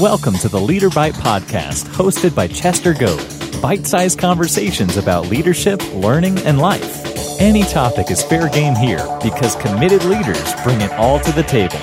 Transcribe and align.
Welcome 0.00 0.34
to 0.34 0.48
the 0.48 0.60
Leader 0.60 0.90
Bite 0.90 1.14
podcast, 1.14 1.86
hosted 1.88 2.32
by 2.32 2.46
Chester 2.46 2.94
Goad. 2.94 3.20
Bite 3.60 3.84
sized 3.84 4.16
conversations 4.16 4.96
about 4.96 5.26
leadership, 5.26 5.82
learning, 5.92 6.38
and 6.40 6.60
life. 6.60 7.40
Any 7.40 7.64
topic 7.64 8.08
is 8.08 8.22
fair 8.22 8.48
game 8.48 8.76
here 8.76 9.04
because 9.20 9.56
committed 9.56 10.04
leaders 10.04 10.54
bring 10.62 10.80
it 10.82 10.92
all 10.92 11.18
to 11.18 11.32
the 11.32 11.42
table. 11.42 11.78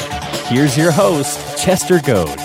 Here's 0.48 0.78
your 0.78 0.92
host, 0.92 1.62
Chester 1.62 2.00
Goad. 2.00 2.40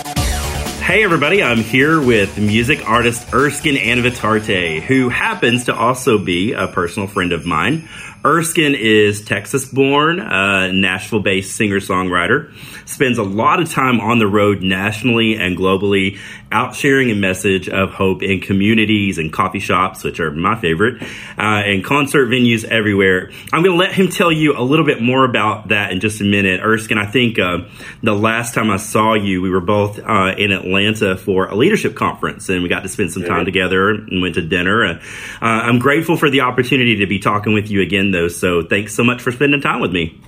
Hey, 0.81 1.05
everybody, 1.05 1.41
I'm 1.41 1.59
here 1.59 2.01
with 2.01 2.37
music 2.37 2.89
artist 2.89 3.33
Erskine 3.33 3.77
Anavitarte, 3.77 4.81
who 4.81 5.07
happens 5.07 5.65
to 5.65 5.75
also 5.75 6.17
be 6.17 6.51
a 6.51 6.67
personal 6.67 7.07
friend 7.07 7.31
of 7.31 7.45
mine. 7.45 7.87
Erskine 8.23 8.75
is 8.75 9.25
Texas 9.25 9.65
born, 9.65 10.19
uh, 10.19 10.71
Nashville 10.71 11.21
based 11.21 11.55
singer 11.55 11.79
songwriter, 11.79 12.53
spends 12.87 13.17
a 13.17 13.23
lot 13.23 13.59
of 13.59 13.71
time 13.71 13.99
on 13.99 14.19
the 14.19 14.27
road 14.27 14.61
nationally 14.61 15.37
and 15.37 15.57
globally, 15.57 16.19
out 16.51 16.75
sharing 16.75 17.09
a 17.09 17.15
message 17.15 17.67
of 17.67 17.91
hope 17.91 18.21
in 18.21 18.39
communities 18.39 19.17
and 19.17 19.33
coffee 19.33 19.59
shops, 19.59 20.03
which 20.03 20.19
are 20.19 20.29
my 20.29 20.59
favorite, 20.59 21.01
uh, 21.01 21.63
and 21.65 21.83
concert 21.83 22.27
venues 22.27 22.63
everywhere. 22.63 23.31
I'm 23.51 23.63
going 23.63 23.75
to 23.75 23.83
let 23.83 23.93
him 23.93 24.09
tell 24.09 24.31
you 24.31 24.55
a 24.55 24.61
little 24.61 24.85
bit 24.85 25.01
more 25.01 25.25
about 25.25 25.69
that 25.69 25.91
in 25.91 25.99
just 25.99 26.21
a 26.21 26.25
minute. 26.25 26.61
Erskine, 26.61 26.99
I 26.99 27.07
think 27.07 27.39
uh, 27.39 27.59
the 28.03 28.13
last 28.13 28.53
time 28.53 28.69
I 28.69 28.77
saw 28.77 29.15
you, 29.15 29.41
we 29.41 29.49
were 29.49 29.61
both 29.61 29.97
uh, 29.97 30.35
in 30.37 30.51
Atlanta 30.51 31.17
for 31.17 31.47
a 31.47 31.55
leadership 31.55 31.95
conference, 31.95 32.49
and 32.49 32.61
we 32.61 32.69
got 32.69 32.83
to 32.83 32.89
spend 32.89 33.13
some 33.13 33.23
time 33.23 33.45
together 33.45 33.89
and 33.89 34.21
went 34.21 34.35
to 34.35 34.41
dinner. 34.41 34.85
Uh, 34.85 34.99
I'm 35.41 35.79
grateful 35.79 36.17
for 36.17 36.29
the 36.29 36.41
opportunity 36.41 36.97
to 36.97 37.07
be 37.07 37.17
talking 37.17 37.53
with 37.53 37.71
you 37.71 37.81
again 37.81 38.10
though. 38.11 38.27
So 38.27 38.61
thanks 38.61 38.93
so 38.93 39.03
much 39.03 39.21
for 39.21 39.31
spending 39.31 39.61
time 39.61 39.81
with 39.81 39.91
me. 39.91 40.19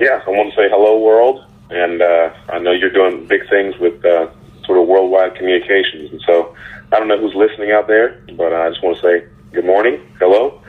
Yeah, 0.00 0.20
I 0.26 0.30
want 0.30 0.50
to 0.50 0.56
say 0.56 0.68
hello, 0.68 0.98
world, 0.98 1.44
and 1.70 2.02
uh, 2.02 2.34
I 2.48 2.58
know 2.58 2.72
you're 2.72 2.90
doing 2.90 3.26
big 3.26 3.48
things 3.48 3.76
with 3.78 4.04
uh, 4.04 4.28
sort 4.64 4.78
of 4.78 4.88
worldwide 4.88 5.36
communications, 5.36 6.10
and 6.10 6.20
so 6.26 6.54
I 6.90 6.98
don't 6.98 7.08
know 7.08 7.18
who's 7.18 7.34
listening 7.34 7.70
out 7.70 7.86
there, 7.86 8.20
but 8.36 8.52
I 8.52 8.68
just 8.70 8.82
want 8.82 8.96
to 8.96 9.02
say 9.02 9.26
good 9.52 9.64
morning, 9.64 10.00
hello, 10.18 10.60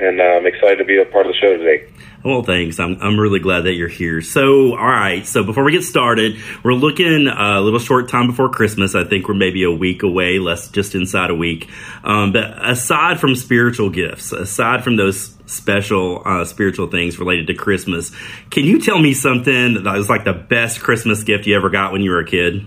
and 0.00 0.20
uh, 0.20 0.24
I'm 0.24 0.46
excited 0.46 0.78
to 0.78 0.84
be 0.84 1.00
a 1.00 1.04
part 1.04 1.26
of 1.26 1.32
the 1.32 1.38
show 1.38 1.56
today. 1.56 1.88
Well, 2.24 2.42
thanks. 2.42 2.80
I'm, 2.80 2.96
I'm 3.02 3.20
really 3.20 3.38
glad 3.38 3.62
that 3.62 3.74
you're 3.74 3.86
here. 3.86 4.22
So, 4.22 4.74
all 4.74 4.86
right. 4.86 5.26
So, 5.26 5.44
before 5.44 5.62
we 5.62 5.72
get 5.72 5.82
started, 5.82 6.38
we're 6.62 6.72
looking 6.72 7.28
a 7.28 7.60
little 7.60 7.78
short 7.78 8.08
time 8.08 8.26
before 8.26 8.48
Christmas. 8.48 8.94
I 8.94 9.04
think 9.04 9.28
we're 9.28 9.34
maybe 9.34 9.62
a 9.64 9.70
week 9.70 10.02
away, 10.02 10.38
less 10.38 10.68
just 10.68 10.94
inside 10.94 11.30
a 11.30 11.34
week. 11.34 11.68
Um, 12.02 12.32
but 12.32 12.66
aside 12.66 13.20
from 13.20 13.34
spiritual 13.34 13.90
gifts, 13.90 14.32
aside 14.32 14.82
from 14.82 14.96
those 14.96 15.34
special 15.44 16.22
uh, 16.24 16.46
spiritual 16.46 16.86
things 16.86 17.18
related 17.18 17.48
to 17.48 17.54
Christmas, 17.54 18.10
can 18.48 18.64
you 18.64 18.80
tell 18.80 18.98
me 18.98 19.12
something 19.12 19.84
that 19.84 19.94
was 19.94 20.08
like 20.08 20.24
the 20.24 20.32
best 20.32 20.80
Christmas 20.80 21.24
gift 21.24 21.46
you 21.46 21.54
ever 21.56 21.68
got 21.68 21.92
when 21.92 22.00
you 22.00 22.10
were 22.10 22.20
a 22.20 22.26
kid? 22.26 22.64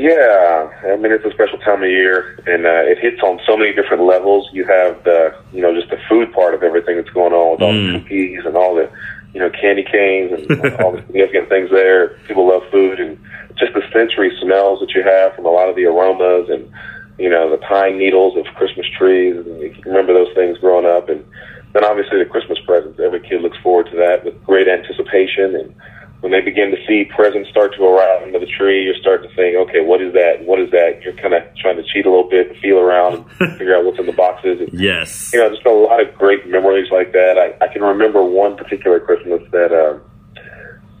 Yeah, 0.00 0.70
I 0.88 0.96
mean 0.96 1.12
it's 1.12 1.26
a 1.26 1.30
special 1.30 1.58
time 1.58 1.82
of 1.82 1.90
year, 1.90 2.40
and 2.46 2.64
uh, 2.64 2.88
it 2.88 2.98
hits 2.98 3.20
on 3.22 3.38
so 3.46 3.54
many 3.54 3.74
different 3.74 4.04
levels. 4.04 4.48
You 4.50 4.64
have 4.64 5.04
the, 5.04 5.36
you 5.52 5.60
know, 5.60 5.74
just 5.74 5.90
the 5.90 5.98
food 6.08 6.32
part 6.32 6.54
of 6.54 6.62
everything 6.62 6.96
that's 6.96 7.10
going 7.10 7.34
on 7.34 7.52
with 7.52 7.60
all 7.60 7.74
Mm. 7.74 7.92
the 7.92 8.00
cookies 8.00 8.40
and 8.46 8.56
all 8.56 8.74
the, 8.74 8.88
you 9.34 9.40
know, 9.40 9.50
candy 9.50 9.84
canes 9.84 10.32
and 10.32 10.74
all 10.80 10.92
the 10.92 11.02
significant 11.06 11.50
things 11.50 11.68
there. 11.70 12.16
People 12.26 12.48
love 12.48 12.62
food, 12.70 12.98
and 12.98 13.18
just 13.58 13.74
the 13.74 13.82
sensory 13.92 14.32
smells 14.40 14.80
that 14.80 14.88
you 14.94 15.02
have 15.02 15.34
from 15.34 15.44
a 15.44 15.50
lot 15.50 15.68
of 15.68 15.76
the 15.76 15.84
aromas, 15.84 16.48
and 16.48 16.64
you 17.18 17.28
know, 17.28 17.50
the 17.50 17.58
pine 17.58 17.98
needles 17.98 18.38
of 18.38 18.46
Christmas 18.56 18.86
trees. 18.96 19.36
And 19.36 19.60
you 19.60 19.68
can 19.68 19.82
remember 19.84 20.14
those 20.14 20.32
things 20.34 20.56
growing 20.56 20.86
up, 20.86 21.10
and 21.10 21.22
then 21.74 21.84
obviously 21.84 22.16
the 22.18 22.24
Christmas 22.24 22.58
presents. 22.66 22.98
Every 22.98 23.20
kid 23.20 23.42
looks 23.42 23.58
forward 23.58 23.90
to 23.90 23.96
that 23.98 24.24
with 24.24 24.42
great 24.44 24.66
anticipation 24.66 25.54
and 25.56 25.74
when 26.20 26.32
they 26.32 26.40
begin 26.42 26.70
to 26.70 26.76
see 26.86 27.04
presents 27.04 27.48
start 27.48 27.74
to 27.76 27.84
arrive 27.84 28.22
under 28.22 28.38
the 28.38 28.46
tree, 28.46 28.84
you're 28.84 28.94
starting 29.00 29.28
to 29.28 29.34
think, 29.34 29.56
okay, 29.56 29.80
what 29.80 30.02
is 30.02 30.12
that? 30.12 30.44
What 30.44 30.60
is 30.60 30.70
that? 30.70 31.00
You're 31.02 31.14
kind 31.14 31.32
of 31.34 31.42
trying 31.56 31.76
to 31.76 31.82
cheat 31.82 32.04
a 32.04 32.10
little 32.10 32.28
bit 32.28 32.50
and 32.50 32.58
feel 32.58 32.78
around 32.78 33.24
and 33.40 33.52
figure 33.58 33.74
out 33.74 33.84
what's 33.84 33.98
in 33.98 34.06
the 34.06 34.12
boxes. 34.12 34.60
And, 34.60 34.68
Yes. 34.78 35.32
you 35.32 35.38
know, 35.40 35.48
just 35.48 35.64
a 35.64 35.70
lot 35.72 36.00
of 36.00 36.14
great 36.14 36.46
memories 36.46 36.90
like 36.92 37.12
that. 37.12 37.38
I, 37.38 37.64
I 37.64 37.68
can 37.72 37.82
remember 37.82 38.22
one 38.22 38.56
particular 38.56 39.00
Christmas 39.00 39.40
that 39.52 39.72
uh, 39.72 39.98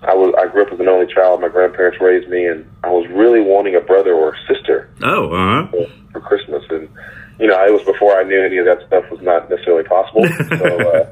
I 0.02 0.14
was. 0.14 0.32
I 0.38 0.46
grew 0.50 0.62
up 0.64 0.72
as 0.72 0.80
an 0.80 0.88
only 0.88 1.12
child. 1.12 1.42
My 1.42 1.48
grandparents 1.48 2.00
raised 2.00 2.28
me, 2.30 2.46
and 2.46 2.64
I 2.82 2.88
was 2.88 3.06
really 3.10 3.40
wanting 3.42 3.76
a 3.76 3.80
brother 3.80 4.14
or 4.14 4.32
a 4.34 4.38
sister 4.54 4.88
Oh, 5.02 5.28
uh 5.28 5.66
huh. 5.66 5.86
for 6.12 6.20
Christmas. 6.20 6.64
And 6.70 6.88
you 7.38 7.46
know, 7.46 7.62
it 7.66 7.70
was 7.72 7.82
before 7.82 8.18
I 8.18 8.22
knew 8.24 8.40
any 8.42 8.56
of 8.56 8.64
that 8.64 8.86
stuff 8.86 9.04
was 9.10 9.20
not 9.20 9.50
necessarily 9.50 9.84
possible. 9.84 10.24
so, 10.56 10.90
uh, 10.90 11.06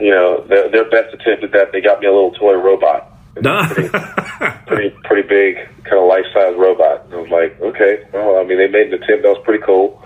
you 0.00 0.10
know, 0.10 0.44
their, 0.48 0.68
their 0.70 0.90
best 0.90 1.14
attempt 1.14 1.44
at 1.44 1.52
that, 1.52 1.70
they 1.72 1.80
got 1.80 2.00
me 2.00 2.06
a 2.08 2.12
little 2.12 2.32
toy 2.32 2.54
robot. 2.54 3.11
And 3.36 3.44
pretty, 3.70 3.88
pretty, 4.66 4.90
pretty 5.04 5.28
big, 5.28 5.56
kind 5.84 5.98
of 5.98 6.08
life 6.08 6.24
size 6.34 6.54
robot. 6.56 7.04
And 7.06 7.14
I 7.14 7.16
was 7.18 7.30
like, 7.30 7.60
okay, 7.60 8.04
well, 8.12 8.36
I 8.38 8.44
mean, 8.44 8.58
they 8.58 8.68
made 8.68 8.88
an 8.92 8.94
attempt. 9.02 9.22
That 9.22 9.30
was 9.30 9.42
pretty 9.44 9.64
cool. 9.64 10.02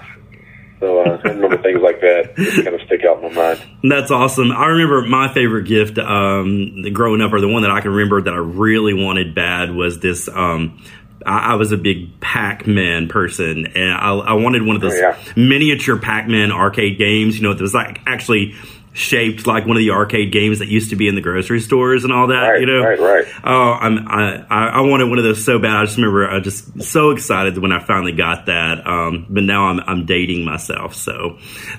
So 0.79 1.01
uh, 1.01 1.19
I 1.25 1.29
remember 1.31 1.57
things 1.63 1.81
like 1.81 2.01
that 2.03 2.35
just 2.37 2.63
kind 2.63 2.75
of 2.75 2.83
stick 2.83 3.01
out 3.09 3.23
in 3.23 3.35
my 3.35 3.55
mind. 3.55 3.63
That's 3.83 4.11
awesome. 4.11 4.53
I 4.53 4.67
remember 4.67 5.03
my 5.03 5.33
favorite 5.33 5.65
gift 5.65 5.99
um, 5.99 6.83
growing 6.93 7.23
up, 7.23 7.33
or 7.33 7.41
the 7.41 7.49
one 7.49 7.63
that 7.63 7.71
I 7.71 7.81
can 7.81 7.93
remember 7.93 8.21
that 8.23 8.35
I 8.35 8.37
really 8.39 8.93
wanted 8.93 9.35
bad 9.35 9.75
was 9.75 10.01
this. 10.01 10.29
Um, 10.29 10.83
I, 11.25 11.53
I 11.53 11.55
was 11.55 11.73
a 11.73 11.79
big 11.79 12.21
Pac-Man 12.21 13.09
person, 13.09 13.67
and 13.75 13.91
I, 13.91 14.11
I 14.17 14.33
wanted 14.35 14.67
one 14.67 14.77
of 14.77 14.83
those 14.83 14.93
Oh, 14.93 14.97
yeah. 14.99 15.17
miniature 15.35 15.97
Pac-Man 15.97 16.53
arcade 16.53 16.99
games. 16.99 17.37
You 17.39 17.45
know, 17.45 17.55
that 17.55 17.63
was 17.63 17.73
like 17.75 18.01
actually 18.07 18.55
shaped 18.97 19.47
like 19.47 19.67
one 19.67 19.77
of 19.77 19.81
the 19.81 19.91
arcade 19.91 20.33
games 20.33 20.61
that 20.61 20.69
used 20.69 20.89
to 20.89 20.97
be 20.97 21.07
in 21.07 21.15
the 21.15 21.21
grocery 21.21 21.61
stores 21.61 22.03
and 22.05 22.13
all 22.13 22.29
that. 22.29 22.49
Right, 22.49 22.61
you 22.61 22.67
know, 22.67 22.81
right, 22.83 22.99
right. 22.99 23.25
Oh, 23.45 23.73
I'm, 23.73 24.09
I, 24.09 24.47
I 24.49 24.81
wanted 24.81 25.11
one 25.11 25.19
of 25.19 25.25
those 25.25 25.45
so 25.45 25.59
bad. 25.59 25.77
I 25.77 25.85
just 25.85 25.99
remember 25.99 26.27
I 26.29 26.37
was 26.39 26.45
just 26.45 26.83
so 26.83 27.11
excited 27.11 27.59
when 27.59 27.73
I 27.73 27.79
finally 27.85 28.13
got 28.13 28.47
that. 28.47 28.87
Um, 28.87 29.27
but 29.29 29.43
now 29.43 29.67
I'm 29.67 29.81
I'm 29.81 30.07
dating 30.07 30.45
myself, 30.47 30.95
so 30.95 31.39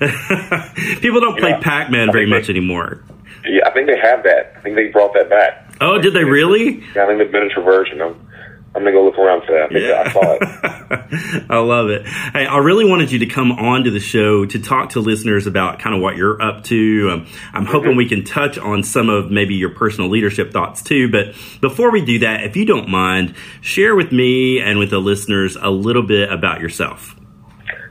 people 1.00 1.20
don't 1.20 1.38
play 1.38 1.50
Yeah. 1.50 1.60
Pac-Man 1.60 2.12
very 2.12 2.26
much 2.26 2.48
anymore. 2.48 3.02
Yeah, 3.44 3.66
I 3.66 3.70
think 3.70 3.88
they 3.88 3.98
have 3.98 4.22
that. 4.24 4.54
I 4.56 4.60
think 4.60 4.76
they 4.76 4.88
brought 4.88 5.12
that 5.14 5.28
back. 5.28 5.74
Oh, 5.80 5.98
did 6.00 6.12
they 6.14 6.24
really? 6.24 6.82
Yeah, 6.94 7.04
I 7.04 7.06
think 7.06 7.18
the 7.18 7.28
miniature 7.30 7.62
version. 7.62 8.00
I'm, 8.02 8.27
I'm 8.74 8.82
gonna 8.82 8.92
go 8.92 9.04
look 9.04 9.18
around 9.18 9.44
for 9.46 9.52
that. 9.52 9.70
I 9.70 9.74
think 9.74 9.90
I 9.90 10.12
saw 10.12 10.34
it. 10.34 11.46
I 11.50 11.58
love 11.58 11.88
it. 11.88 12.06
Hey, 12.06 12.46
I 12.46 12.58
really 12.58 12.84
wanted 12.84 13.10
you 13.10 13.20
to 13.20 13.26
come 13.26 13.50
on 13.50 13.84
to 13.84 13.90
the 13.90 14.00
show 14.00 14.44
to 14.44 14.58
talk 14.58 14.90
to 14.90 15.00
listeners 15.00 15.46
about 15.46 15.78
kind 15.78 15.96
of 15.96 16.02
what 16.02 16.16
you're 16.16 16.40
up 16.40 16.64
to. 16.64 17.10
Um, 17.10 17.26
I'm 17.52 17.64
hoping 17.64 17.96
we 17.96 18.08
can 18.08 18.24
touch 18.24 18.58
on 18.58 18.82
some 18.82 19.08
of 19.08 19.30
maybe 19.30 19.54
your 19.54 19.70
personal 19.70 20.10
leadership 20.10 20.52
thoughts 20.52 20.82
too. 20.82 21.10
But 21.10 21.34
before 21.60 21.90
we 21.90 22.04
do 22.04 22.18
that, 22.20 22.44
if 22.44 22.56
you 22.56 22.66
don't 22.66 22.88
mind, 22.88 23.34
share 23.62 23.96
with 23.96 24.12
me 24.12 24.60
and 24.60 24.78
with 24.78 24.90
the 24.90 25.00
listeners 25.00 25.56
a 25.56 25.70
little 25.70 26.02
bit 26.02 26.30
about 26.30 26.60
yourself. 26.60 27.16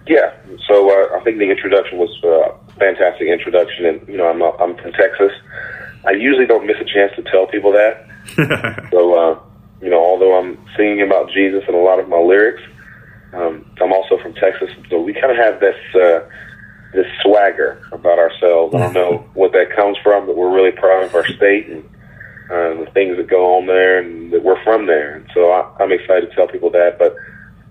Yeah. 0.08 0.32
So 0.68 0.90
uh, 0.90 1.18
I 1.18 1.24
think 1.24 1.40
the 1.40 1.50
introduction 1.50 1.98
was 1.98 2.10
uh, 2.24 2.28
a 2.30 2.80
fantastic 2.80 3.28
introduction, 3.28 3.86
and 3.86 4.08
you 4.08 4.18
know 4.18 4.28
I'm 4.28 4.42
I'm 4.42 4.78
from 4.78 4.92
Texas. 4.94 5.32
I 6.06 6.12
usually 6.12 6.46
don't 6.46 6.66
miss 6.66 6.78
a 6.80 6.86
chance 6.86 7.12
to 7.16 7.24
tell 7.24 7.48
people 7.48 7.74
that. 7.74 8.08
so 8.92 9.14
uh, 9.14 9.40
I'm 10.34 10.58
singing 10.76 11.02
about 11.02 11.32
Jesus 11.32 11.64
in 11.68 11.76
a 11.76 11.80
lot 11.82 12.00
of 12.00 12.10
my 12.10 12.18
lyrics, 12.20 12.62
um, 13.34 13.66
I'm 13.82 13.92
also 13.92 14.18
from 14.18 14.34
Texas, 14.34 14.70
so 14.90 15.02
we 15.02 15.14
kind 15.14 15.32
of 15.32 15.38
have 15.38 15.60
this 15.60 15.76
uh, 15.96 16.22
this 16.94 17.06
swagger 17.22 17.82
about 17.92 18.20
ourselves. 18.20 18.74
I 18.74 18.80
don't 18.80 18.94
know 18.94 19.18
what 19.34 19.52
that 19.52 19.76
comes 19.76 19.98
from, 20.02 20.26
but 20.26 20.38
we're 20.38 20.54
really 20.54 20.72
proud 20.72 21.04
of 21.04 21.14
our 21.14 21.26
state 21.28 21.68
and 21.68 21.84
uh, 22.50 22.86
the 22.86 22.90
things 22.94 23.18
that 23.18 23.28
go 23.28 23.58
on 23.58 23.68
there, 23.68 24.00
and 24.00 24.32
that 24.32 24.44
we're 24.44 24.62
from 24.64 24.88
there. 24.88 25.16
And 25.16 25.30
so 25.34 25.52
I, 25.52 25.84
I'm 25.84 25.92
excited 25.92 26.30
to 26.30 26.36
tell 26.36 26.48
people 26.48 26.70
that. 26.72 26.98
But 26.98 27.16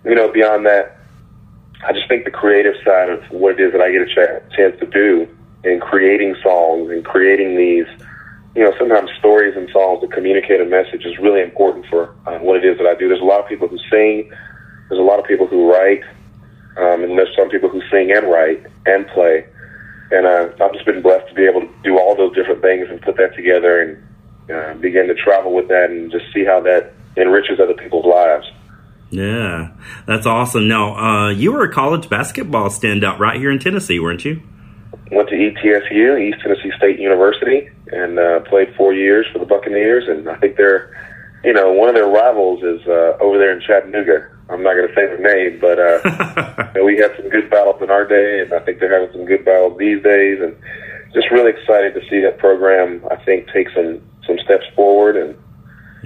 you 0.05 0.15
know, 0.15 0.31
beyond 0.31 0.67
that, 0.67 0.99
I 1.87 1.93
just 1.93 2.09
think 2.09 2.25
the 2.25 2.31
creative 2.31 2.75
side 2.85 3.09
of 3.09 3.25
what 3.31 3.59
it 3.59 3.61
is 3.61 3.73
that 3.73 3.81
I 3.81 3.91
get 3.91 4.03
a 4.03 4.07
ch- 4.07 4.57
chance 4.57 4.79
to 4.81 4.87
do 4.87 5.27
in 5.65 5.81
creating 5.81 6.37
songs 6.43 6.91
and 6.91 7.05
creating 7.05 7.57
these, 7.57 7.87
you 8.57 8.65
know, 8.65 8.73
sometimes 8.79 9.11
stories 9.19 9.55
and 9.55 9.69
songs 9.71 10.01
that 10.01 10.11
communicate 10.11 10.63
a 10.63 10.65
message 10.65 11.05
is 11.05 11.19
really 11.19 11.43
important 11.43 11.85
for 11.91 12.17
uh, 12.27 12.39
what 12.39 12.57
it 12.57 12.65
is 12.65 12.79
that 12.79 12.87
I 12.87 12.95
do. 12.95 13.07
There's 13.07 13.21
a 13.21 13.25
lot 13.25 13.39
of 13.39 13.47
people 13.47 13.69
who 13.69 13.77
sing, 13.91 14.33
there's 14.89 14.99
a 14.99 15.05
lot 15.05 15.19
of 15.19 15.27
people 15.27 15.47
who 15.47 15.71
write, 15.71 16.03
um, 16.79 17.05
and 17.05 17.19
there's 17.19 17.37
some 17.37 17.51
people 17.51 17.69
who 17.69 17.83
sing 17.91 18.11
and 18.17 18.27
write 18.31 18.65
and 18.87 19.07
play. 19.09 19.47
And 20.11 20.27
uh, 20.27 20.49
I've 20.65 20.73
just 20.73 20.87
been 20.87 21.03
blessed 21.03 21.29
to 21.29 21.35
be 21.35 21.45
able 21.45 21.61
to 21.61 21.69
do 21.85 21.99
all 21.99 22.17
those 22.17 22.35
different 22.35 22.63
things 22.63 22.89
and 22.89 23.01
put 23.03 23.19
that 23.19 23.37
together 23.37 23.83
and 23.83 24.51
uh, 24.51 24.75
begin 24.81 25.07
to 25.09 25.15
travel 25.15 25.53
with 25.53 25.69
that 25.69 25.91
and 25.91 26.11
just 26.11 26.25
see 26.33 26.45
how 26.45 26.61
that 26.61 26.95
enriches 27.19 27.61
other 27.61 27.75
people's 27.75 28.07
lives. 28.07 28.47
Yeah, 29.11 29.73
that's 30.07 30.27
awesome. 30.27 30.67
Now, 30.67 30.97
uh, 30.97 31.29
you 31.31 31.53
were 31.53 31.65
a 31.65 31.73
college 31.73 32.09
basketball 32.09 32.71
standout 32.71 33.19
right 33.19 33.39
here 33.39 33.51
in 33.51 33.59
Tennessee, 33.59 34.01
weren't 34.01 34.25
you? 34.25 34.43
Went 35.11 35.29
to 35.29 35.35
ETSU, 35.37 36.21
East 36.21 36.43
Tennessee 36.43 36.73
State 36.77 36.99
University, 36.99 37.69
and 37.93 38.19
uh, 38.19 38.41
played 38.41 38.75
four 38.77 38.93
years 38.93 39.27
for 39.33 39.39
the 39.39 39.47
Buccaneers. 39.47 40.09
And 40.09 40.29
I 40.29 40.37
think 40.37 40.57
they're, 40.57 40.91
you 41.45 41.53
know, 41.53 41.73
one 41.73 41.89
of 41.89 41.95
their 41.95 42.09
rivals 42.09 42.63
is 42.63 42.87
uh, 42.87 43.17
over 43.21 43.39
there 43.39 43.53
in 43.53 43.61
Chattanooga. 43.61 44.29
I'm 44.49 44.63
not 44.63 44.75
going 44.75 44.89
to 44.89 44.95
say 44.95 45.07
the 45.07 45.23
name, 45.23 45.59
but 45.61 45.79
uh, 45.79 46.71
you 46.75 46.81
know, 46.81 46.85
we 46.85 46.97
had 46.99 47.17
some 47.17 47.29
good 47.29 47.51
battles 47.51 47.81
in 47.83 47.91
our 47.91 48.07
day, 48.07 48.41
and 48.43 48.53
I 48.53 48.61
think 48.61 48.79
they're 48.79 48.93
having 48.93 49.13
some 49.13 49.25
good 49.27 49.45
battles 49.45 49.77
these 49.79 50.03
days. 50.03 50.41
And 50.41 50.57
just 51.15 51.31
really 51.31 51.51
excited 51.51 51.95
to 51.95 52.01
see 52.11 52.21
that 52.21 52.39
program. 52.39 53.03
I 53.11 53.17
think 53.17 53.49
take 53.53 53.69
some 53.75 54.03
some 54.27 54.39
steps 54.45 54.65
forward 54.75 55.17
and 55.17 55.35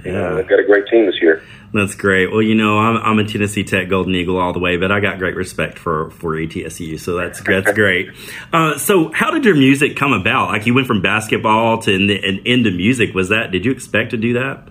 Yeah. 0.05 0.33
they've 0.33 0.47
got 0.47 0.59
a 0.59 0.63
great 0.63 0.87
team 0.87 1.05
this 1.05 1.21
year. 1.21 1.41
That's 1.73 1.95
great. 1.95 2.31
Well, 2.31 2.41
you 2.41 2.55
know, 2.55 2.77
I'm, 2.77 2.97
I'm 2.97 3.19
a 3.19 3.23
Tennessee 3.23 3.63
Tech 3.63 3.87
Golden 3.87 4.13
Eagle 4.13 4.37
all 4.37 4.51
the 4.51 4.59
way, 4.59 4.75
but 4.75 4.91
I 4.91 4.99
got 4.99 5.19
great 5.19 5.35
respect 5.35 5.79
for 5.79 6.09
for 6.11 6.35
ETSU, 6.35 6.99
so 6.99 7.15
that's 7.15 7.41
that's 7.41 7.71
great. 7.71 8.09
Uh, 8.51 8.77
so, 8.77 9.11
how 9.13 9.31
did 9.31 9.45
your 9.45 9.55
music 9.55 9.95
come 9.95 10.11
about? 10.11 10.49
Like, 10.49 10.65
you 10.65 10.73
went 10.73 10.87
from 10.87 11.01
basketball 11.01 11.79
to 11.83 11.93
in, 11.93 12.09
in, 12.09 12.41
into 12.45 12.71
music. 12.71 13.15
Was 13.15 13.29
that? 13.29 13.51
Did 13.51 13.63
you 13.63 13.71
expect 13.71 14.11
to 14.11 14.17
do 14.17 14.33
that? 14.33 14.67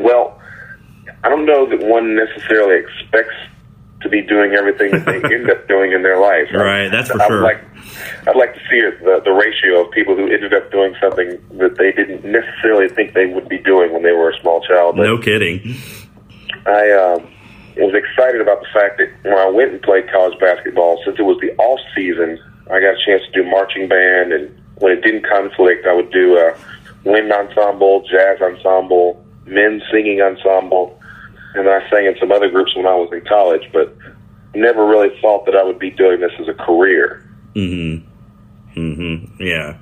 Well, 0.00 0.40
I 1.22 1.28
don't 1.28 1.44
know 1.44 1.68
that 1.68 1.80
one 1.86 2.16
necessarily 2.16 2.82
expects 2.82 3.34
to 4.02 4.08
be 4.08 4.22
doing 4.22 4.52
everything 4.52 4.90
that 4.90 5.06
they 5.06 5.34
end 5.34 5.50
up 5.50 5.66
doing 5.68 5.92
in 5.92 6.02
their 6.02 6.20
life. 6.20 6.48
Right, 6.52 6.88
that's 6.88 7.10
for 7.10 7.20
I'd 7.20 7.26
sure. 7.26 7.42
Like, 7.42 7.64
I'd 8.26 8.36
like 8.36 8.54
to 8.54 8.60
see 8.70 8.76
it, 8.76 9.00
the, 9.00 9.20
the 9.24 9.32
ratio 9.32 9.84
of 9.84 9.90
people 9.90 10.16
who 10.16 10.24
ended 10.30 10.54
up 10.54 10.70
doing 10.70 10.94
something 11.00 11.40
that 11.58 11.76
they 11.78 11.92
didn't 11.92 12.24
necessarily 12.24 12.88
think 12.88 13.14
they 13.14 13.26
would 13.26 13.48
be 13.48 13.58
doing 13.58 13.92
when 13.92 14.02
they 14.02 14.12
were 14.12 14.30
a 14.30 14.40
small 14.40 14.60
child. 14.62 14.96
But 14.96 15.04
no 15.04 15.18
kidding. 15.18 15.76
I 16.66 16.90
um, 16.92 17.28
was 17.76 17.94
excited 17.94 18.40
about 18.40 18.60
the 18.60 18.68
fact 18.72 18.98
that 18.98 19.10
when 19.22 19.38
I 19.38 19.48
went 19.48 19.72
and 19.72 19.82
played 19.82 20.10
college 20.10 20.38
basketball, 20.38 21.00
since 21.04 21.18
it 21.18 21.22
was 21.22 21.38
the 21.40 21.52
off 21.56 21.80
season, 21.94 22.38
I 22.70 22.80
got 22.80 22.94
a 22.94 23.00
chance 23.04 23.22
to 23.26 23.32
do 23.32 23.48
marching 23.48 23.88
band, 23.88 24.32
and 24.32 24.54
when 24.76 24.92
it 24.92 25.02
didn't 25.02 25.26
conflict, 25.26 25.86
I 25.86 25.94
would 25.94 26.12
do 26.12 26.36
a 26.38 26.56
wind 27.04 27.32
ensemble, 27.32 28.06
jazz 28.08 28.40
ensemble, 28.40 29.24
men's 29.46 29.82
singing 29.90 30.22
ensemble 30.22 30.98
and 31.54 31.68
I 31.68 31.88
sang 31.90 32.06
in 32.06 32.16
some 32.18 32.32
other 32.32 32.50
groups 32.50 32.74
when 32.76 32.86
I 32.86 32.94
was 32.94 33.10
in 33.12 33.24
college, 33.26 33.68
but 33.72 33.96
never 34.54 34.86
really 34.86 35.18
thought 35.20 35.46
that 35.46 35.56
I 35.56 35.62
would 35.62 35.78
be 35.78 35.90
doing 35.90 36.20
this 36.20 36.32
as 36.38 36.48
a 36.48 36.54
career. 36.54 37.28
Mm-hmm. 37.54 38.08
Mm-hmm. 38.78 39.42
Yeah. 39.42 39.78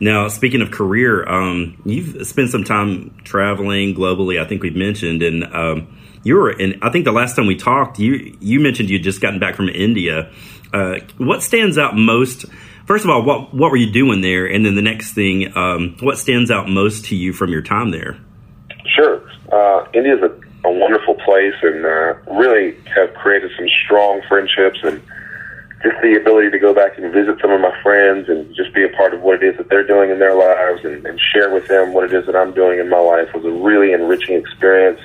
Now, 0.00 0.28
speaking 0.28 0.62
of 0.62 0.70
career, 0.70 1.28
um, 1.28 1.80
you've 1.84 2.26
spent 2.26 2.50
some 2.50 2.64
time 2.64 3.16
traveling 3.24 3.94
globally. 3.94 4.40
I 4.40 4.46
think 4.46 4.62
we've 4.62 4.76
mentioned, 4.76 5.22
and 5.22 5.44
um, 5.44 5.98
you 6.22 6.36
were 6.36 6.50
in. 6.50 6.78
I 6.82 6.90
think 6.90 7.04
the 7.04 7.12
last 7.12 7.34
time 7.34 7.46
we 7.46 7.56
talked, 7.56 7.98
you 7.98 8.36
you 8.40 8.60
mentioned 8.60 8.90
you'd 8.90 9.02
just 9.02 9.20
gotten 9.20 9.40
back 9.40 9.56
from 9.56 9.68
India. 9.68 10.30
Uh, 10.72 10.98
what 11.16 11.42
stands 11.42 11.78
out 11.78 11.96
most? 11.96 12.44
First 12.86 13.04
of 13.04 13.10
all, 13.10 13.24
what 13.24 13.52
what 13.52 13.72
were 13.72 13.76
you 13.76 13.92
doing 13.92 14.20
there? 14.20 14.46
And 14.46 14.64
then 14.64 14.76
the 14.76 14.82
next 14.82 15.14
thing, 15.14 15.56
um, 15.56 15.96
what 16.00 16.16
stands 16.16 16.50
out 16.50 16.68
most 16.68 17.06
to 17.06 17.16
you 17.16 17.32
from 17.32 17.50
your 17.50 17.62
time 17.62 17.90
there? 17.90 18.18
Sure, 18.94 19.28
uh, 19.52 19.88
India 19.92 20.14
is 20.14 20.22
a 20.22 20.47
a 20.64 20.70
wonderful 20.70 21.14
place 21.14 21.54
and 21.62 21.84
uh, 21.84 22.14
really 22.32 22.76
have 22.94 23.14
created 23.14 23.50
some 23.56 23.68
strong 23.84 24.20
friendships 24.28 24.80
and 24.82 25.00
just 25.82 25.94
the 26.02 26.16
ability 26.16 26.50
to 26.50 26.58
go 26.58 26.74
back 26.74 26.98
and 26.98 27.12
visit 27.12 27.38
some 27.40 27.52
of 27.52 27.60
my 27.60 27.72
friends 27.82 28.28
and 28.28 28.54
just 28.56 28.74
be 28.74 28.82
a 28.82 28.88
part 28.88 29.14
of 29.14 29.22
what 29.22 29.40
it 29.42 29.46
is 29.46 29.56
that 29.56 29.68
they're 29.68 29.86
doing 29.86 30.10
in 30.10 30.18
their 30.18 30.34
lives 30.34 30.84
and, 30.84 31.06
and 31.06 31.20
share 31.20 31.54
with 31.54 31.68
them 31.68 31.92
what 31.92 32.04
it 32.04 32.12
is 32.12 32.26
that 32.26 32.34
I'm 32.34 32.52
doing 32.52 32.80
in 32.80 32.88
my 32.88 32.98
life 32.98 33.32
was 33.32 33.44
a 33.44 33.50
really 33.50 33.92
enriching 33.92 34.36
experience. 34.36 35.00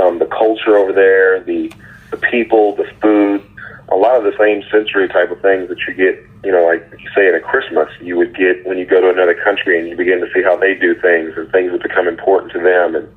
Um, 0.00 0.18
the 0.18 0.26
culture 0.26 0.76
over 0.76 0.92
there, 0.92 1.40
the 1.40 1.72
the 2.10 2.16
people, 2.16 2.74
the 2.74 2.88
food, 3.02 3.44
a 3.90 3.96
lot 3.96 4.16
of 4.16 4.24
the 4.24 4.32
same 4.38 4.62
sensory 4.70 5.08
type 5.08 5.30
of 5.30 5.40
things 5.42 5.68
that 5.68 5.76
you 5.86 5.92
get, 5.92 6.24
you 6.42 6.50
know, 6.50 6.64
like 6.64 6.88
you 6.98 7.08
say 7.14 7.28
in 7.28 7.34
a 7.34 7.40
Christmas, 7.40 7.88
you 8.00 8.16
would 8.16 8.34
get 8.34 8.64
when 8.66 8.78
you 8.78 8.86
go 8.86 9.00
to 9.00 9.10
another 9.10 9.34
country 9.44 9.78
and 9.78 9.88
you 9.88 9.96
begin 9.96 10.20
to 10.20 10.26
see 10.32 10.42
how 10.42 10.56
they 10.56 10.74
do 10.74 10.94
things 10.94 11.34
and 11.36 11.52
things 11.52 11.72
that 11.72 11.82
become 11.82 12.08
important 12.08 12.50
to 12.52 12.60
them 12.60 12.96
and 12.96 13.08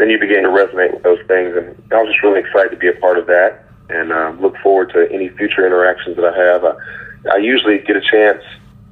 then 0.00 0.08
you 0.08 0.18
begin 0.18 0.42
to 0.44 0.48
resonate 0.48 0.94
with 0.94 1.02
those 1.02 1.20
things. 1.28 1.54
And 1.54 1.76
I 1.92 2.00
was 2.00 2.08
just 2.08 2.22
really 2.22 2.40
excited 2.40 2.70
to 2.70 2.76
be 2.76 2.88
a 2.88 2.98
part 3.00 3.18
of 3.18 3.26
that 3.26 3.66
and 3.90 4.12
uh, 4.12 4.32
look 4.40 4.56
forward 4.62 4.90
to 4.94 5.06
any 5.12 5.28
future 5.28 5.66
interactions 5.66 6.16
that 6.16 6.24
I 6.24 6.34
have. 6.34 6.64
I, 6.64 6.72
I 7.34 7.36
usually 7.36 7.78
get 7.78 7.96
a 7.96 8.00
chance, 8.00 8.42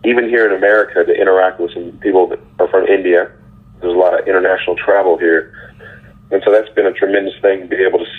even 0.05 0.29
here 0.29 0.45
in 0.45 0.55
America, 0.55 1.05
to 1.05 1.13
interact 1.15 1.61
with 1.61 1.73
some 1.73 1.93
people 2.03 2.29
that 2.29 2.41
are 2.59 2.69
from 2.69 2.87
India. 2.87 3.33
There's 3.81 3.95
a 3.95 3.97
lot 3.97 4.21
of 4.21 4.29
international 4.29 4.77
travel 4.77 5.17
here. 5.17 5.55
And 6.31 6.43
so 6.45 6.53
that's 6.53 6.69
been 6.75 6.85
a 6.85 6.93
tremendous 6.93 7.41
thing 7.41 7.63
to 7.63 7.67
be 7.67 7.83
able 7.83 8.01
to 8.01 8.11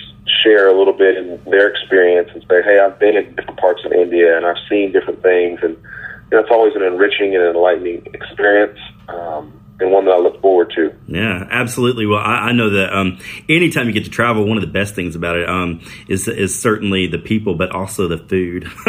share 0.42 0.68
a 0.68 0.76
little 0.76 0.92
bit 0.92 1.16
in 1.16 1.38
their 1.44 1.68
experience 1.68 2.30
and 2.34 2.42
say, 2.50 2.62
hey, 2.62 2.80
I've 2.80 2.98
been 2.98 3.16
in 3.16 3.36
different 3.36 3.60
parts 3.60 3.84
of 3.84 3.92
India 3.92 4.36
and 4.36 4.44
I've 4.46 4.58
seen 4.68 4.90
different 4.90 5.22
things. 5.22 5.60
And 5.62 5.76
you 5.76 6.32
know, 6.32 6.40
it's 6.40 6.50
always 6.50 6.74
an 6.74 6.82
enriching 6.82 7.36
and 7.36 7.44
enlightening 7.44 8.06
experience. 8.14 8.78
Um, 9.08 9.59
and 9.80 9.90
one 9.90 10.04
that 10.04 10.12
I 10.12 10.18
look 10.18 10.40
forward 10.40 10.72
to. 10.76 10.94
Yeah, 11.08 11.46
absolutely. 11.50 12.06
Well, 12.06 12.20
I, 12.20 12.48
I 12.48 12.52
know 12.52 12.70
that 12.70 12.94
um, 12.94 13.18
anytime 13.48 13.86
you 13.86 13.92
get 13.92 14.04
to 14.04 14.10
travel, 14.10 14.46
one 14.46 14.56
of 14.56 14.62
the 14.62 14.70
best 14.70 14.94
things 14.94 15.16
about 15.16 15.36
it 15.36 15.48
um, 15.48 15.80
is 16.08 16.28
is 16.28 16.60
certainly 16.60 17.06
the 17.06 17.18
people, 17.18 17.54
but 17.54 17.70
also 17.70 18.08
the 18.08 18.18
food. 18.18 18.66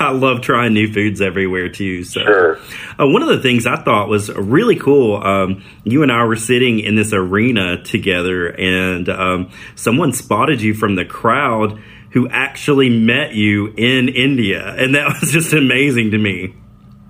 I 0.00 0.12
love 0.12 0.40
trying 0.40 0.74
new 0.74 0.92
foods 0.92 1.20
everywhere 1.20 1.68
too. 1.68 2.04
So, 2.04 2.20
sure. 2.20 2.58
uh, 2.98 3.06
one 3.06 3.22
of 3.22 3.28
the 3.28 3.40
things 3.40 3.66
I 3.66 3.76
thought 3.76 4.08
was 4.08 4.30
really 4.30 4.76
cool. 4.76 5.16
Um, 5.16 5.64
you 5.84 6.02
and 6.02 6.12
I 6.12 6.24
were 6.24 6.36
sitting 6.36 6.80
in 6.80 6.96
this 6.96 7.12
arena 7.12 7.82
together, 7.82 8.48
and 8.48 9.08
um, 9.08 9.50
someone 9.74 10.12
spotted 10.12 10.62
you 10.62 10.74
from 10.74 10.94
the 10.94 11.04
crowd 11.04 11.80
who 12.10 12.28
actually 12.28 12.88
met 12.88 13.34
you 13.34 13.66
in 13.76 14.08
India, 14.08 14.74
and 14.76 14.94
that 14.94 15.06
was 15.20 15.30
just 15.30 15.52
amazing 15.52 16.12
to 16.12 16.18
me. 16.18 16.54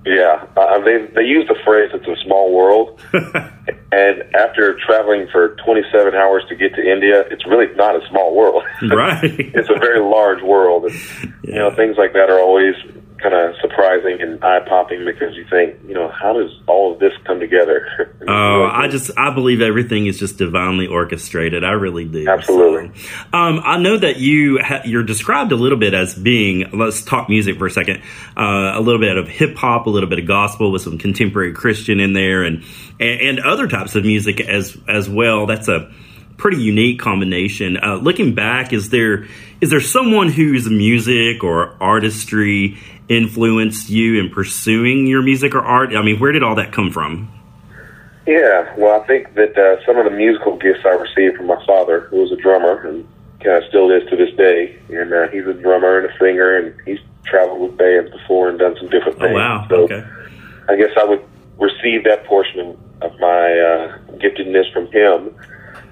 Yeah, 0.07 0.47
uh, 0.57 0.79
they 0.85 1.05
they 1.17 1.25
use 1.25 1.49
the 1.49 1.57
phrase 1.65 1.91
"it's 1.93 2.07
a 2.07 2.15
small 2.25 2.55
world," 2.55 3.01
and 3.13 4.23
after 4.37 4.79
traveling 4.87 5.27
for 5.33 5.57
27 5.65 6.15
hours 6.15 6.45
to 6.49 6.55
get 6.55 6.77
to 6.77 6.81
India, 6.81 7.25
it's 7.29 7.45
really 7.45 7.75
not 7.75 7.97
a 7.97 8.09
small 8.09 8.33
world. 8.33 8.63
Right, 8.89 9.25
it's 9.25 9.69
a 9.69 9.79
very 9.81 9.99
large 9.99 10.43
world, 10.43 10.85
and 10.85 10.95
yeah. 10.95 11.31
you 11.43 11.55
know 11.55 11.75
things 11.75 11.97
like 11.99 12.13
that 12.13 12.31
are 12.31 12.39
always 12.39 12.77
kind 13.23 13.35
of 13.35 13.55
surprising 13.61 14.21
and 14.21 14.43
eye 14.45 14.61
popping 14.61 15.05
because 15.05 15.35
you 15.35 15.47
think, 15.49 15.77
you 15.87 15.95
know, 15.95 16.09
how 16.09 16.33
does 16.33 16.51
all 16.67 16.93
of 16.93 16.99
this 16.99 17.13
come 17.25 17.41
together? 17.41 18.13
Oh, 18.29 18.65
I 18.65 18.89
just 18.89 19.13
I 19.17 19.33
believe 19.33 19.61
everything 19.61 20.07
is 20.07 20.19
just 20.19 20.37
divinely 20.37 20.89
orchestrated. 20.89 21.63
I 21.63 21.73
really 21.73 22.05
do. 22.05 22.29
Absolutely. 22.29 22.91
So, 22.99 23.09
um, 23.33 23.61
I 23.63 23.79
know 23.79 23.97
that 23.97 24.17
you 24.17 24.59
ha- 24.61 24.83
you're 24.85 25.05
described 25.05 25.53
a 25.53 25.55
little 25.55 25.79
bit 25.79 25.95
as 25.95 26.17
being. 26.17 26.69
Let's 26.73 27.05
talk 27.05 27.29
music 27.29 27.57
for 27.57 27.67
a 27.67 27.71
second. 27.71 28.03
Uh, 28.37 28.73
a 28.75 28.81
little 28.81 29.01
bit 29.01 29.17
of 29.17 29.29
hip 29.29 29.55
hop, 29.57 29.87
a 29.87 29.91
little 29.91 30.09
bit 30.09 30.19
of 30.19 30.27
gospel 30.27 30.73
with 30.73 30.83
some 30.83 30.99
contemporary 30.99 31.53
Christian 31.53 32.01
in 32.01 32.15
there, 32.15 32.43
and, 32.43 32.65
and 32.99 33.21
and 33.21 33.41
other 33.41 33.69
types 33.69 33.95
of 33.95 34.05
music 34.05 34.41
as 34.41 34.77
as 34.89 35.09
well. 35.09 35.47
That's 35.47 35.69
a 35.69 35.93
pretty 36.37 36.63
unique 36.63 37.01
combination. 37.01 37.77
Uh, 37.77 37.97
looking 37.97 38.35
back, 38.35 38.73
is 38.73 38.91
there 38.91 39.27
is 39.61 39.71
there 39.71 39.81
someone 39.81 40.29
whose 40.29 40.69
music 40.69 41.43
or 41.43 41.77
artistry 41.81 42.79
influenced 43.09 43.89
you 43.89 44.21
in 44.21 44.31
pursuing 44.31 45.07
your 45.07 45.23
music 45.23 45.55
or 45.55 45.61
art? 45.61 45.95
I 45.95 46.03
mean, 46.03 46.19
where 46.19 46.33
did 46.33 46.43
all 46.43 46.57
that 46.57 46.73
come 46.73 46.91
from? 46.91 47.33
Yeah, 48.27 48.75
well, 48.77 49.01
I 49.01 49.07
think 49.07 49.35
that 49.35 49.57
uh, 49.57 49.85
some 49.87 49.97
of 49.99 50.05
the 50.05 50.11
musical 50.11 50.57
gifts 50.57 50.81
I 50.85 50.91
received 50.91 51.37
from 51.37 51.47
my 51.47 51.65
father, 51.65 52.01
who 52.11 52.17
was 52.17 52.33
a 52.33 52.37
drummer 52.37 52.85
and 52.87 53.07
kind 53.41 53.63
of 53.63 53.69
still 53.69 53.91
is 53.93 54.09
to 54.11 54.17
this 54.17 54.35
day, 54.37 54.77
and 54.89 55.13
uh, 55.13 55.29
he's 55.29 55.47
a 55.47 55.55
drummer 55.55 55.99
and 55.99 56.11
a 56.11 56.19
singer, 56.19 56.57
and 56.57 56.75
he's 56.85 56.99
traveled 57.25 57.61
with 57.61 57.79
bands 57.79 58.11
before 58.11 58.49
and 58.49 58.59
done 58.59 58.75
some 58.79 58.89
different 58.89 59.19
things. 59.19 59.31
Oh, 59.31 59.35
wow. 59.35 59.67
So 59.69 59.77
okay. 59.85 60.05
I 60.69 60.77
guess 60.77 60.91
I 61.01 61.05
would 61.05 61.23
receive 61.59 62.05
that 62.05 62.25
portion 62.27 62.77
of 63.01 63.19
my 63.21 63.59
uh, 63.61 63.99
giftedness 64.19 64.73
from 64.73 64.91
him, 64.91 65.35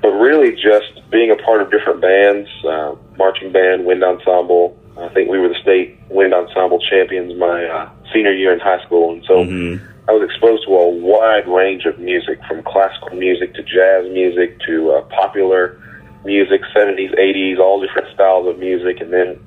but 0.04 0.11
really 0.11 0.52
just 0.52 1.00
being 1.11 1.30
a 1.30 1.37
part 1.37 1.62
of 1.62 1.70
different 1.70 2.02
bands, 2.02 2.46
uh, 2.68 2.94
marching 3.16 3.50
band, 3.50 3.87
wind 3.87 4.04
ensemble. 4.04 4.76
I 4.99 5.08
think 5.08 5.30
we 5.30 5.38
were 5.38 5.49
the 5.49 5.58
state 5.62 5.99
wind 6.11 6.34
ensemble 6.34 6.78
champions 6.78 7.32
my 7.38 7.64
uh, 7.64 7.90
senior 8.12 8.34
year 8.34 8.52
in 8.52 8.61
high 8.61 8.84
school, 8.84 9.12
and 9.12 9.25
so. 9.25 9.44
Mm-hmm 9.44 9.90
I 10.06 10.12
was 10.12 10.23
exposed 10.23 10.66
to 10.66 10.75
a 10.75 10.88
wide 10.88 11.49
range 11.49 11.87
of 11.87 11.99
music, 11.99 12.38
from 12.46 12.62
classical 12.62 13.16
music 13.16 13.54
to 13.54 13.62
jazz 13.62 14.04
music 14.12 14.61
to 14.66 14.90
uh, 14.92 15.00
popular 15.08 15.80
music, 16.26 16.61
70s, 16.76 17.18
80s, 17.18 17.58
all 17.58 17.80
different 17.80 18.12
styles 18.12 18.46
of 18.46 18.58
music, 18.58 19.00
and 19.00 19.11
then 19.11 19.40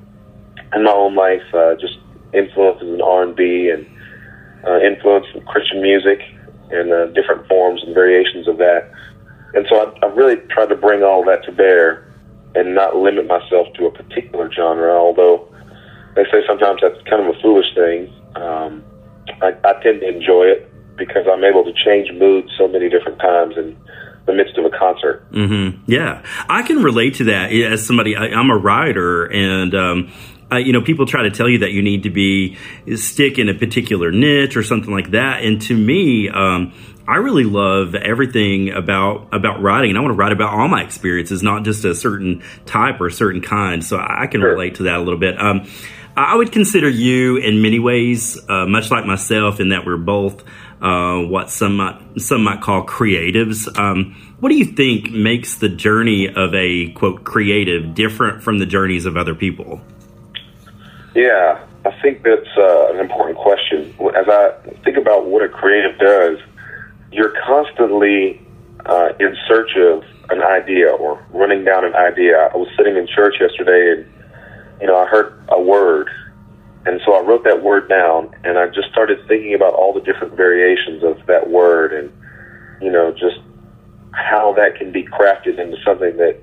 in 0.74 0.82
my 0.82 0.90
own 0.90 1.14
life, 1.14 1.42
uh, 1.54 1.76
just 1.76 1.98
influences 2.34 2.88
in 2.88 3.00
R&B 3.00 3.70
and 3.70 3.86
uh, 4.66 4.80
influence 4.80 5.26
in 5.32 5.42
Christian 5.42 5.80
music 5.80 6.20
and 6.70 6.92
uh, 6.92 7.06
different 7.14 7.46
forms 7.46 7.82
and 7.84 7.94
variations 7.94 8.48
of 8.48 8.58
that. 8.58 8.90
And 9.54 9.66
so 9.68 9.76
I, 9.76 10.06
I 10.06 10.10
really 10.10 10.36
tried 10.50 10.66
to 10.66 10.76
bring 10.76 11.02
all 11.02 11.24
that 11.24 11.44
to 11.44 11.52
bear 11.52 12.12
and 12.54 12.74
not 12.74 12.96
limit 12.96 13.26
myself 13.26 13.68
to 13.74 13.86
a 13.86 13.90
particular 13.90 14.50
genre, 14.52 14.92
although 14.92 15.48
they 16.14 16.24
say 16.24 16.42
sometimes 16.46 16.80
that's 16.82 17.00
kind 17.08 17.26
of 17.26 17.34
a 17.34 17.40
foolish 17.40 17.66
thing. 17.74 18.12
Um, 18.34 18.84
I, 19.42 19.52
I 19.64 19.72
tend 19.82 20.00
to 20.00 20.08
enjoy 20.08 20.44
it 20.44 20.70
because 20.96 21.26
I'm 21.30 21.44
able 21.44 21.64
to 21.64 21.72
change 21.84 22.10
moods 22.12 22.50
so 22.58 22.66
many 22.66 22.88
different 22.88 23.18
times 23.20 23.56
in 23.56 23.76
the 24.26 24.32
midst 24.32 24.58
of 24.58 24.64
a 24.64 24.70
concert. 24.70 25.30
Mm-hmm. 25.32 25.90
Yeah, 25.90 26.22
I 26.48 26.62
can 26.62 26.82
relate 26.82 27.14
to 27.16 27.24
that 27.24 27.52
as 27.52 27.86
somebody. 27.86 28.16
I, 28.16 28.26
am 28.26 28.50
a 28.50 28.56
writer, 28.56 29.26
and 29.26 29.74
um, 29.74 30.12
you 30.52 30.72
know, 30.72 30.82
people 30.82 31.06
try 31.06 31.22
to 31.22 31.30
tell 31.30 31.48
you 31.48 31.58
that 31.58 31.72
you 31.72 31.82
need 31.82 32.02
to 32.04 32.10
be 32.10 32.56
stick 32.96 33.38
in 33.38 33.48
a 33.48 33.54
particular 33.54 34.10
niche 34.10 34.56
or 34.56 34.62
something 34.62 34.92
like 34.92 35.12
that. 35.12 35.42
And 35.42 35.60
to 35.62 35.76
me, 35.76 36.28
um, 36.28 36.72
I 37.08 37.16
really 37.16 37.44
love 37.44 37.94
everything 37.94 38.70
about 38.70 39.32
about 39.32 39.62
writing, 39.62 39.90
and 39.90 39.98
I 39.98 40.02
want 40.02 40.12
to 40.12 40.16
write 40.16 40.32
about 40.32 40.52
all 40.52 40.68
my 40.68 40.82
experiences, 40.82 41.42
not 41.42 41.64
just 41.64 41.82
a 41.86 41.94
certain 41.94 42.42
type 42.66 43.00
or 43.00 43.06
a 43.06 43.12
certain 43.12 43.40
kind. 43.40 43.82
So 43.82 43.96
I 43.98 44.26
can 44.26 44.42
sure. 44.42 44.50
relate 44.50 44.74
to 44.74 44.82
that 44.84 44.96
a 44.96 44.98
little 44.98 45.18
bit. 45.18 45.40
Um, 45.40 45.66
I 46.14 46.36
would 46.36 46.52
consider 46.52 46.88
you 46.88 47.36
in 47.36 47.62
many 47.62 47.78
ways, 47.78 48.38
uh, 48.48 48.66
much 48.66 48.90
like 48.90 49.06
myself, 49.06 49.58
in 49.58 49.70
that 49.70 49.86
we're 49.86 49.96
both 49.96 50.44
uh, 50.82 51.20
what 51.20 51.48
some 51.48 51.78
might, 51.78 52.20
some 52.20 52.44
might 52.44 52.60
call 52.60 52.84
creatives. 52.84 53.66
Um, 53.78 54.36
what 54.40 54.50
do 54.50 54.56
you 54.56 54.66
think 54.66 55.10
makes 55.10 55.54
the 55.56 55.70
journey 55.70 56.28
of 56.28 56.54
a 56.54 56.90
quote 56.90 57.24
creative 57.24 57.94
different 57.94 58.42
from 58.42 58.58
the 58.58 58.66
journeys 58.66 59.06
of 59.06 59.16
other 59.16 59.34
people? 59.34 59.80
Yeah, 61.14 61.64
I 61.86 62.02
think 62.02 62.22
that's 62.22 62.56
uh, 62.58 62.92
an 62.92 63.00
important 63.00 63.38
question. 63.38 63.94
As 64.14 64.28
I 64.28 64.52
think 64.84 64.98
about 64.98 65.26
what 65.26 65.42
a 65.42 65.48
creative 65.48 65.98
does, 65.98 66.38
you're 67.12 67.34
constantly 67.46 68.40
uh, 68.86 69.10
in 69.18 69.36
search 69.46 69.76
of 69.76 70.02
an 70.30 70.42
idea 70.42 70.90
or 70.90 71.24
running 71.30 71.64
down 71.64 71.84
an 71.84 71.94
idea. 71.94 72.50
I 72.52 72.56
was 72.56 72.68
sitting 72.76 72.96
in 72.96 73.06
church 73.06 73.36
yesterday 73.40 73.92
and, 73.92 74.80
you 74.80 74.86
know, 74.86 74.96
I 74.96 75.06
heard 75.06 75.42
a 75.48 75.60
word. 75.60 76.10
And 76.86 77.00
so 77.04 77.12
I 77.14 77.20
wrote 77.20 77.44
that 77.44 77.62
word 77.62 77.88
down 77.88 78.34
and 78.44 78.58
I 78.58 78.66
just 78.66 78.88
started 78.90 79.18
thinking 79.26 79.54
about 79.54 79.74
all 79.74 79.92
the 79.92 80.00
different 80.00 80.34
variations 80.34 81.02
of 81.02 81.24
that 81.26 81.50
word 81.50 81.92
and, 81.92 82.12
you 82.80 82.90
know, 82.90 83.10
just 83.12 83.40
how 84.12 84.52
that 84.54 84.76
can 84.76 84.92
be 84.92 85.04
crafted 85.04 85.58
into 85.58 85.76
something 85.84 86.16
that 86.16 86.40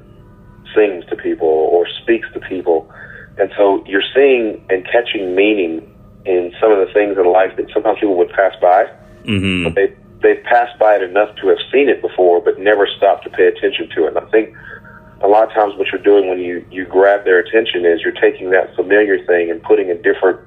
sings 0.75 1.05
to 1.05 1.15
people 1.15 1.47
or 1.47 1.87
speaks 2.01 2.27
to 2.33 2.39
people. 2.39 2.91
And 3.37 3.51
so 3.57 3.83
you're 3.85 4.03
seeing 4.13 4.65
and 4.69 4.85
catching 4.85 5.35
meaning 5.35 5.91
in 6.25 6.53
some 6.59 6.71
of 6.71 6.85
the 6.85 6.91
things 6.93 7.17
in 7.17 7.25
life 7.31 7.55
that 7.57 7.69
sometimes 7.73 7.99
people 7.99 8.17
would 8.17 8.31
pass 8.31 8.53
by. 8.61 8.85
Mm-hmm. 9.23 9.63
But 9.63 9.75
they 9.75 9.95
they've 10.21 10.43
passed 10.43 10.77
by 10.79 10.95
it 10.95 11.03
enough 11.03 11.35
to 11.37 11.47
have 11.49 11.57
seen 11.71 11.89
it 11.89 12.01
before, 12.01 12.41
but 12.41 12.59
never 12.59 12.87
stopped 12.97 13.23
to 13.25 13.29
pay 13.29 13.47
attention 13.47 13.89
to 13.95 14.05
it. 14.05 14.15
And 14.15 14.19
I 14.19 14.29
think 14.31 14.55
a 15.21 15.27
lot 15.27 15.47
of 15.47 15.53
times 15.53 15.75
what 15.77 15.87
you're 15.91 16.01
doing 16.01 16.29
when 16.29 16.39
you 16.39 16.65
you 16.71 16.85
grab 16.85 17.25
their 17.25 17.39
attention 17.39 17.85
is 17.85 18.01
you're 18.01 18.19
taking 18.19 18.51
that 18.51 18.75
familiar 18.75 19.23
thing 19.25 19.49
and 19.49 19.61
putting 19.63 19.89
a 19.89 19.95
different 19.95 20.39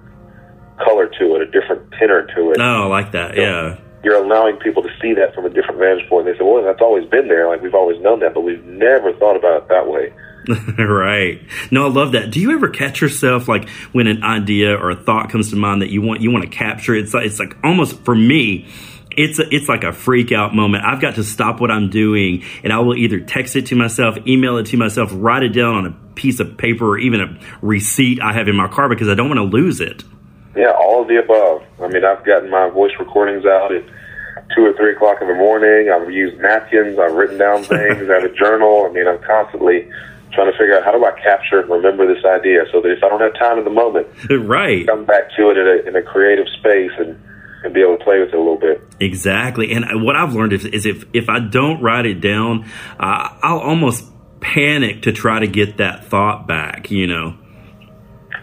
color 0.79 1.07
to 1.19 1.35
it, 1.37 1.43
a 1.43 1.47
different 1.51 1.91
tenor 1.93 2.27
to 2.35 2.53
it. 2.53 2.61
Oh, 2.61 2.85
I 2.85 2.87
like 2.87 3.13
that. 3.13 3.35
So 3.35 3.41
yeah. 3.41 3.79
You're 4.05 4.23
allowing 4.23 4.57
people 4.59 4.83
to 4.85 4.91
see 5.03 5.13
that 5.15 5.35
from 5.35 5.45
a 5.45 5.51
different 5.51 5.81
vantage 5.81 6.09
point. 6.09 6.27
They 6.27 6.33
say, 6.33 6.45
"Well, 6.45 6.63
that's 6.63 6.81
always 6.81 7.05
been 7.09 7.27
there. 7.27 7.49
Like 7.49 7.63
we've 7.63 7.75
always 7.75 8.01
known 8.01 8.21
that, 8.21 8.33
but 8.33 8.43
we've 8.43 8.65
never 8.65 9.13
thought 9.13 9.37
about 9.37 9.63
it 9.63 9.69
that 9.69 9.89
way." 9.89 10.13
right. 10.79 11.43
No, 11.71 11.87
I 11.87 11.89
love 11.91 12.13
that. 12.13 12.31
Do 12.31 12.41
you 12.41 12.53
ever 12.53 12.69
catch 12.69 13.01
yourself 13.01 13.49
like 13.49 13.69
when 13.93 14.07
an 14.07 14.23
idea 14.23 14.77
or 14.77 14.91
a 14.91 14.97
thought 14.97 15.31
comes 15.31 15.51
to 15.51 15.57
mind 15.57 15.83
that 15.83 15.91
you 15.91 16.01
want 16.01 16.21
you 16.21 16.31
want 16.31 16.45
to 16.45 16.51
capture? 16.51 16.95
It's 16.95 17.13
like, 17.13 17.27
it's 17.27 17.41
like 17.41 17.57
almost 17.65 17.99
for 18.05 18.15
me 18.15 18.69
it's 19.19 19.41
a, 19.41 19.53
it's 19.53 19.69
like 19.69 19.83
a 19.83 19.93
freak 19.93 20.31
out 20.31 20.55
moment. 20.55 20.85
I've 20.85 21.01
got 21.01 21.17
to 21.17 21.25
stop 21.25 21.61
what 21.61 21.73
I'm 21.73 21.91
doing 21.91 22.45
and 22.63 22.73
I 22.73 22.79
will 22.79 22.97
either 22.97 23.19
text 23.19 23.57
it 23.57 23.67
to 23.67 23.75
myself, 23.75 24.17
email 24.29 24.59
it 24.59 24.67
to 24.67 24.77
myself, 24.77 25.11
write 25.13 25.43
it 25.43 25.49
down 25.49 25.75
on 25.75 25.87
a 25.87 26.15
piece 26.15 26.39
of 26.39 26.57
paper 26.57 26.87
or 26.87 26.99
even 26.99 27.21
a 27.21 27.39
receipt 27.61 28.23
I 28.23 28.33
have 28.33 28.47
in 28.47 28.55
my 28.55 28.69
car 28.69 28.89
because 28.89 29.09
I 29.09 29.15
don't 29.15 29.29
want 29.29 29.39
to 29.39 29.57
lose 29.57 29.81
it. 29.81 30.05
Yeah, 30.57 30.71
all 30.71 31.03
of 31.03 31.09
the 31.09 31.19
above. 31.19 31.63
I 31.83 31.89
mean, 31.89 32.05
I've 32.05 32.25
gotten 32.25 32.49
my 32.49 32.71
voice 32.71 32.93
recordings 32.99 33.45
out 33.45 33.73
at 33.73 33.85
two 34.55 34.65
or 34.65 34.73
three 34.75 34.93
o'clock 34.93 35.19
in 35.21 35.27
the 35.27 35.35
morning. 35.35 35.91
I've 35.91 36.11
used 36.11 36.41
napkins. 36.41 36.97
I've 36.99 37.15
written 37.15 37.39
down 37.39 37.65
things. 37.65 38.09
I 38.09 38.23
have 38.23 38.25
a 38.25 38.35
journal. 38.35 38.87
I 38.89 38.93
mean, 38.93 39.09
I'm 39.09 39.21
constantly 39.23 39.91
trying 40.33 40.53
to 40.53 40.57
figure 40.57 40.79
out 40.79 40.85
how 40.85 40.93
do 40.93 41.05
I 41.05 41.11
capture 41.21 41.59
and 41.59 41.69
remember 41.71 42.07
this 42.07 42.25
idea 42.25 42.67
so 42.71 42.81
that 42.83 42.91
if 42.91 43.03
I 43.03 43.09
don't 43.09 43.21
have 43.21 43.35
time 43.35 43.59
in 43.59 43.65
the 43.65 43.71
moment, 43.71 44.07
right, 44.31 44.87
come 44.87 45.05
back 45.05 45.35
to 45.37 45.51
it 45.51 45.59
in 45.59 45.67
a, 45.67 45.89
in 45.89 45.97
a 45.97 46.03
creative 46.03 46.47
space 46.61 46.93
and 46.99 47.19
and 47.65 47.75
be 47.75 47.81
able 47.81 47.99
to 47.99 48.05
play 48.05 48.21
with 48.21 48.29
it 48.29 48.35
a 48.35 48.39
little 48.39 48.59
bit. 48.59 48.83
Exactly. 49.01 49.73
And 49.73 50.05
what 50.05 50.17
I've 50.17 50.35
learned 50.35 50.53
is, 50.53 50.65
is 50.65 50.87
if, 50.87 51.05
if 51.13 51.29
I 51.29 51.41
don't 51.41 51.83
write 51.83 52.07
it 52.07 52.21
down, 52.21 52.65
uh, 52.99 53.37
I'll 53.43 53.59
almost 53.59 54.05
panic 54.41 55.03
to 55.03 55.13
try 55.13 55.41
to 55.41 55.47
get 55.47 55.79
that 55.79 56.05
thought 56.07 56.47
back, 56.47 56.91
you 56.91 57.07
know? 57.07 57.37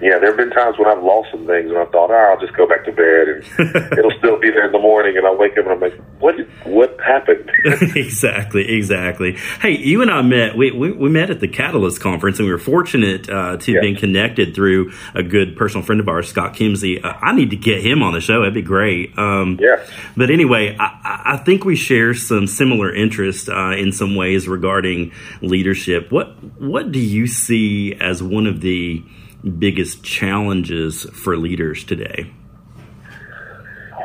Yeah, 0.01 0.19
there 0.19 0.27
have 0.27 0.37
been 0.37 0.51
times 0.51 0.77
when 0.77 0.87
I've 0.87 1.03
lost 1.03 1.31
some 1.31 1.45
things 1.45 1.69
and 1.69 1.77
I 1.77 1.85
thought, 1.85 2.11
oh, 2.11 2.13
I'll 2.13 2.39
just 2.39 2.55
go 2.55 2.67
back 2.67 2.85
to 2.85 2.91
bed 2.91 3.27
and 3.27 3.93
it'll 3.97 4.17
still 4.17 4.39
be 4.39 4.49
there 4.49 4.65
in 4.65 4.71
the 4.71 4.79
morning. 4.79 5.17
And 5.17 5.25
I 5.25 5.33
wake 5.33 5.53
up 5.53 5.65
and 5.65 5.69
I'm 5.69 5.79
like, 5.79 5.99
what? 6.19 6.35
What 6.65 6.99
happened? 6.99 7.49
exactly, 7.95 8.75
exactly. 8.75 9.37
Hey, 9.61 9.77
you 9.77 10.01
and 10.01 10.11
I 10.11 10.21
met. 10.21 10.57
We, 10.57 10.71
we, 10.71 10.91
we 10.91 11.09
met 11.09 11.29
at 11.29 11.39
the 11.39 11.47
Catalyst 11.47 12.01
conference, 12.01 12.39
and 12.39 12.47
we 12.47 12.51
were 12.51 12.59
fortunate 12.59 13.29
uh, 13.29 13.57
to 13.57 13.71
yeah. 13.71 13.81
be 13.81 13.95
connected 13.95 14.55
through 14.55 14.91
a 15.13 15.23
good 15.23 15.55
personal 15.55 15.85
friend 15.85 16.01
of 16.01 16.07
ours, 16.07 16.27
Scott 16.27 16.53
Kimsey. 16.53 17.03
Uh, 17.03 17.13
I 17.21 17.33
need 17.33 17.51
to 17.51 17.55
get 17.55 17.85
him 17.85 18.03
on 18.03 18.13
the 18.13 18.21
show. 18.21 18.39
That'd 18.39 18.53
be 18.53 18.61
great. 18.61 19.17
Um, 19.17 19.59
yeah. 19.61 19.85
But 20.17 20.29
anyway, 20.31 20.75
I, 20.79 21.35
I 21.35 21.37
think 21.37 21.65
we 21.65 21.75
share 21.75 22.13
some 22.13 22.47
similar 22.47 22.93
interests 22.93 23.47
uh, 23.47 23.71
in 23.77 23.91
some 23.91 24.15
ways 24.15 24.47
regarding 24.47 25.11
leadership. 25.41 26.11
What 26.11 26.27
What 26.59 26.91
do 26.91 26.99
you 26.99 27.27
see 27.27 27.93
as 27.93 28.21
one 28.21 28.47
of 28.47 28.61
the 28.61 29.03
biggest 29.45 30.03
challenges 30.03 31.03
for 31.13 31.37
leaders 31.37 31.83
today? 31.83 32.31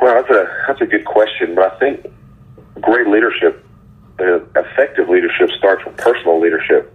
Well, 0.01 0.15
that's 0.15 0.29
a 0.29 0.63
that's 0.67 0.81
a 0.81 0.85
good 0.85 1.05
question, 1.05 1.55
but 1.55 1.73
I 1.73 1.79
think 1.79 2.05
great 2.79 3.07
leadership, 3.07 3.63
uh, 4.19 4.39
effective 4.55 5.09
leadership, 5.09 5.49
starts 5.57 5.85
with 5.85 5.97
personal 5.97 6.39
leadership. 6.39 6.93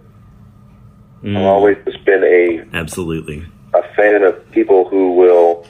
Mm. 1.23 1.37
I've 1.37 1.45
always 1.45 1.77
just 1.85 2.03
been 2.05 2.23
a 2.23 2.77
absolutely 2.77 3.45
a 3.73 3.83
fan 3.95 4.23
of 4.23 4.51
people 4.51 4.87
who 4.89 5.13
will 5.13 5.65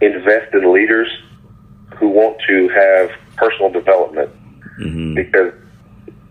invest 0.00 0.54
in 0.54 0.72
leaders 0.72 1.08
who 1.96 2.08
want 2.08 2.36
to 2.48 2.68
have 2.68 3.10
personal 3.36 3.70
development 3.70 4.30
mm-hmm. 4.80 5.14
because 5.14 5.52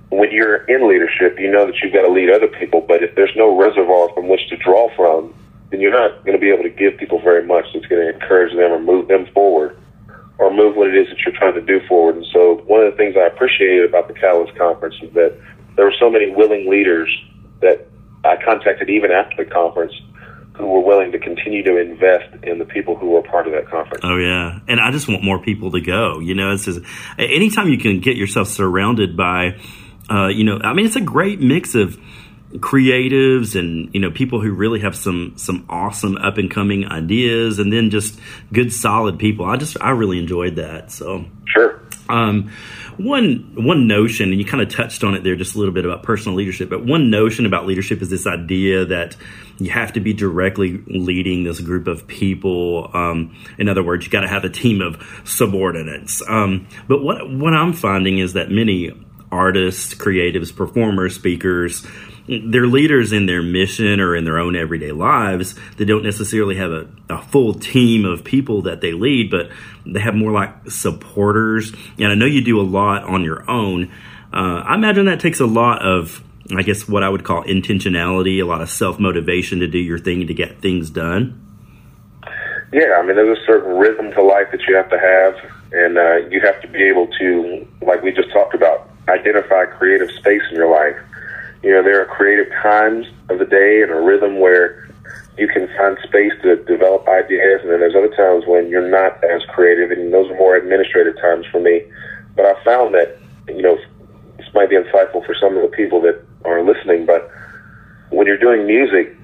when 0.10 0.32
you're 0.32 0.66
in 0.66 0.90
leadership, 0.90 1.40
you 1.40 1.50
know 1.50 1.66
that 1.66 1.76
you've 1.82 1.94
got 1.94 2.02
to 2.02 2.12
lead 2.12 2.30
other 2.30 2.48
people, 2.48 2.82
but 2.82 3.02
if 3.02 3.16
there's 3.16 3.32
no 3.36 3.58
reservoir 3.58 4.10
from 4.14 4.28
which 4.28 4.42
to 4.50 4.58
draw 4.58 4.94
from, 4.96 5.34
then 5.72 5.80
you're 5.82 5.92
not 5.92 6.24
going 6.26 6.38
to 6.38 6.42
be 6.42 6.52
able 6.52 6.64
to 6.64 6.70
give 6.70 6.98
people 7.00 7.20
very 7.20 7.46
much 7.46 7.66
that's 7.74 7.86
going 7.88 8.02
to 8.02 8.14
encourage 8.14 8.52
them 8.52 8.72
or 8.72 8.80
move 8.80 9.08
them 9.08 9.26
forward 9.34 9.78
or 10.38 10.54
move 10.54 10.76
what 10.76 10.88
it 10.90 10.96
is 10.96 11.08
that 11.10 11.18
you're 11.20 11.36
trying 11.36 11.54
to 11.54 11.62
do 11.62 11.80
forward. 11.88 12.16
And 12.16 12.26
so 12.34 12.62
one 12.68 12.82
of 12.82 12.92
the 12.92 12.98
things 12.98 13.16
I 13.16 13.28
appreciated 13.28 13.90
about 13.90 14.08
the 14.08 14.14
Catalyst 14.14 14.58
Conference 14.58 14.96
is 15.02 15.14
that 15.14 15.40
there 15.76 15.86
were 15.86 15.96
so 16.00 16.10
many 16.10 16.30
willing 16.36 16.70
leaders 16.70 17.10
that 17.62 17.88
I 18.24 18.36
contacted 18.44 18.90
even 18.90 19.12
after 19.12 19.44
the 19.44 19.50
conference 19.50 19.94
who 20.56 20.68
were 20.68 20.82
willing 20.82 21.12
to 21.12 21.20
continue 21.20 21.64
to 21.64 21.78
invest 21.78 22.44
in 22.44 22.60
the 22.60 22.66
people 22.66 22.96
who 22.96 23.12
were 23.12 23.24
part 23.24 23.48
of 23.48 23.54
that 23.54 23.70
conference. 23.70 24.04
Oh 24.04 24.18
yeah, 24.18 24.60
and 24.68 24.80
I 24.80 24.92
just 24.92 25.08
want 25.08 25.24
more 25.24 25.42
people 25.42 25.72
to 25.72 25.82
go. 25.82 26.20
You 26.20 26.36
know, 26.36 26.52
it's 26.52 26.66
just 26.66 26.82
anytime 27.18 27.70
you 27.70 27.78
can 27.78 28.00
get 28.00 28.18
yourself 28.18 28.48
surrounded 28.48 29.16
by, 29.16 29.60
uh, 30.10 30.28
you 30.28 30.44
know, 30.44 30.60
I 30.62 30.74
mean, 30.74 30.86
it's 30.86 30.98
a 30.98 31.02
great 31.02 31.40
mix 31.40 31.74
of 31.74 31.98
creatives 32.58 33.58
and 33.58 33.94
you 33.94 34.00
know 34.00 34.12
people 34.12 34.42
who 34.42 34.52
really 34.52 34.80
have 34.82 34.96
some 34.96 35.34
some 35.38 35.66
awesome 35.70 36.18
up 36.18 36.38
and 36.38 36.52
coming 36.52 36.86
ideas 36.86 37.60
and 37.60 37.72
then 37.72 37.90
just 37.90 38.20
good 38.52 38.74
solid 38.74 39.20
people. 39.20 39.46
I 39.46 39.58
just 39.58 39.78
i 39.82 39.92
really 39.92 40.20
enjoyed 40.20 40.56
that 40.58 40.92
so. 40.92 41.26
Sure. 41.46 41.82
Um, 42.10 42.52
one 42.98 43.54
one 43.56 43.88
notion 43.88 44.32
and 44.32 44.40
you 44.40 44.46
kind 44.46 44.62
of 44.62 44.70
touched 44.70 45.04
on 45.04 45.16
it 45.16 45.24
there 45.24 45.36
just 45.36 45.56
a 45.56 45.58
little 45.58 45.74
bit 45.74 45.86
about 45.86 46.04
personal 46.04 46.38
leadership 46.38 46.70
but 46.70 46.86
one 46.86 47.10
notion 47.10 47.46
about 47.46 47.66
leadership 47.66 48.02
is 48.02 48.10
this 48.10 48.28
idea 48.28 48.86
that 48.86 49.16
you 49.60 49.72
have 49.72 49.94
to 49.94 50.00
be 50.00 50.12
directly 50.12 50.84
leading 50.88 51.44
this 51.44 51.60
group 51.60 51.88
of 51.88 52.08
people. 52.08 52.90
Um, 52.94 53.36
in 53.58 53.70
other 53.70 53.84
words 53.84 54.06
you 54.06 54.12
got 54.12 54.22
to 54.22 54.28
have 54.28 54.44
a 54.44 54.50
team 54.50 54.82
of 54.82 55.22
subordinates. 55.24 56.22
Um, 56.28 56.68
but 56.88 57.02
what 57.02 57.30
what 57.30 57.54
i'm 57.54 57.74
finding 57.74 58.20
is 58.20 58.34
that 58.34 58.52
many 58.52 58.92
artists 59.32 59.96
creatives 59.96 60.54
performers 60.54 61.16
speakers 61.16 61.86
they're 62.28 62.68
leaders 62.68 63.12
in 63.12 63.26
their 63.26 63.42
mission 63.42 64.00
or 64.00 64.16
in 64.16 64.26
their 64.26 64.38
own 64.38 64.56
everyday 64.56 64.92
lives. 64.92 65.56
They 65.78 65.86
don't 65.86 66.04
necessarily 66.04 66.56
have 66.56 66.72
a, 66.72 66.88
a 67.10 67.22
full 67.22 67.54
team 67.54 68.06
of 68.06 68.24
people 68.24 68.64
that 68.64 68.82
they 68.82 68.94
lead, 68.94 69.32
but 69.32 69.50
they 69.86 70.00
have 70.00 70.16
more 70.16 70.32
like 70.32 70.70
supporters. 70.70 71.74
And 71.98 72.08
I 72.08 72.16
know 72.16 72.26
you 72.26 72.44
do 72.44 72.60
a 72.60 72.64
lot 72.64 73.04
on 73.04 73.24
your 73.24 73.50
own. 73.50 73.92
Uh, 74.34 74.64
I 74.66 74.76
imagine 74.76 75.06
that 75.06 75.20
takes 75.20 75.40
a 75.40 75.46
lot 75.46 75.82
of, 75.86 76.24
I 76.56 76.62
guess, 76.62 76.88
what 76.88 77.04
I 77.04 77.10
would 77.10 77.24
call 77.24 77.44
intentionality, 77.44 78.42
a 78.42 78.46
lot 78.46 78.62
of 78.62 78.70
self 78.70 79.00
motivation 79.00 79.60
to 79.60 79.68
do 79.68 79.80
your 79.80 80.00
thing 80.00 80.28
to 80.28 80.34
get 80.34 80.62
things 80.62 80.90
done. 80.90 81.48
Yeah, 82.72 82.98
I 82.98 83.06
mean, 83.06 83.18
there's 83.18 83.38
a 83.38 83.46
certain 83.46 83.76
rhythm 83.76 84.12
to 84.14 84.22
life 84.22 84.48
that 84.52 84.62
you 84.66 84.76
have 84.78 84.90
to 84.92 84.98
have, 84.98 85.52
and 85.74 85.98
uh, 85.98 86.16
you 86.30 86.40
have 86.40 86.62
to 86.62 86.70
be 86.70 86.84
able 86.84 87.08
to, 87.20 87.68
like 87.82 88.02
we 88.02 88.14
just 88.14 88.32
talked 88.32 88.56
about, 88.56 88.90
identify 89.10 89.66
creative 89.66 90.10
space 90.12 90.42
in 90.50 90.56
your 90.56 90.72
life 90.72 90.96
you 91.64 91.72
know, 91.72 91.84
there 91.84 92.02
are 92.02 92.06
creative 92.06 92.52
times 92.62 93.08
of 93.30 93.40
the 93.40 93.46
day 93.46 93.82
and 93.82 93.92
a 93.92 94.00
rhythm 94.00 94.40
where 94.40 94.90
you 95.38 95.48
can 95.48 95.68
find 95.78 95.98
space 96.04 96.34
to 96.42 96.58
develop 96.66 97.08
ideas, 97.08 97.62
and 97.62 97.72
then 97.72 97.80
there's 97.80 97.96
other 97.96 98.14
times 98.16 98.46
when 98.46 98.70
you're 98.70 98.90
not 98.90 99.24
as 99.24 99.42
creative, 99.50 99.92
and 99.92 100.14
those 100.14 100.30
are 100.30 100.38
more 100.38 100.56
administrative 100.56 101.16
times 101.22 101.46
for 101.52 101.60
me. 101.60 101.84
But 102.36 102.46
I 102.46 102.64
found 102.64 102.94
that, 102.96 103.18
you 103.48 103.62
know, 103.62 103.78
this 104.38 104.48
might 104.54 104.70
be 104.70 104.76
insightful 104.76 105.26
for 105.26 105.36
some 105.40 105.56
of 105.56 105.62
the 105.62 105.76
people 105.76 106.02
that 106.02 106.24
are 106.46 106.64
listening, 106.64 107.06
but 107.06 107.32
when 108.10 108.28
you're 108.28 108.38
doing 108.38 108.66
music, 108.66 109.16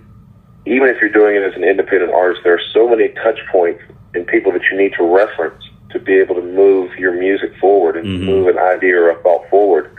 even 0.66 0.90
if 0.90 1.00
you're 1.02 1.12
doing 1.12 1.36
it 1.36 1.44
as 1.44 1.56
an 1.56 1.64
independent 1.64 2.14
artist, 2.14 2.42
there 2.44 2.54
are 2.54 2.62
so 2.74 2.90
many 2.90 3.10
touch 3.10 3.40
points 3.52 3.82
and 4.14 4.26
people 4.28 4.52
that 4.52 4.62
you 4.72 4.78
need 4.78 4.94
to 4.98 5.04
reference 5.04 5.64
to 5.92 6.00
be 6.00 6.14
able 6.14 6.36
to 6.36 6.42
move 6.42 6.94
your 6.98 7.14
music 7.14 7.56
forward 7.60 7.96
and 7.96 8.06
mm-hmm. 8.06 8.26
move 8.26 8.48
an 8.48 8.58
idea 8.58 9.00
or 9.00 9.10
a 9.10 9.22
thought 9.24 9.48
forward. 9.50 9.92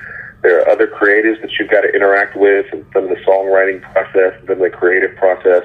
There 0.42 0.60
are 0.60 0.68
other 0.70 0.86
creatives 0.86 1.40
that 1.42 1.50
you've 1.58 1.70
got 1.70 1.80
to 1.82 1.88
interact 1.88 2.36
with 2.36 2.66
and 2.72 2.84
some 2.92 3.04
of 3.04 3.10
the 3.10 3.16
songwriting 3.26 3.82
process, 3.92 4.38
and 4.38 4.48
then 4.48 4.60
the 4.60 4.70
creative 4.70 5.16
process. 5.16 5.64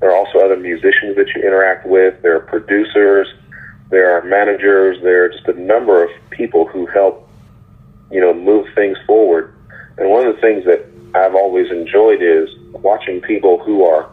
There 0.00 0.10
are 0.10 0.16
also 0.16 0.38
other 0.40 0.56
musicians 0.56 1.16
that 1.16 1.28
you 1.34 1.42
interact 1.42 1.86
with. 1.86 2.20
There 2.22 2.36
are 2.36 2.40
producers. 2.40 3.28
there 3.90 4.16
are 4.16 4.22
managers, 4.22 5.02
there 5.02 5.24
are 5.24 5.28
just 5.28 5.46
a 5.48 5.60
number 5.60 6.02
of 6.02 6.10
people 6.30 6.66
who 6.66 6.86
help, 6.86 7.28
you 8.10 8.20
know, 8.20 8.32
move 8.32 8.66
things 8.74 8.96
forward. 9.06 9.52
And 9.98 10.08
one 10.08 10.26
of 10.26 10.34
the 10.34 10.40
things 10.40 10.64
that 10.64 10.86
I've 11.14 11.34
always 11.34 11.70
enjoyed 11.70 12.22
is 12.22 12.48
watching 12.72 13.20
people 13.20 13.58
who 13.58 13.84
are 13.84 14.08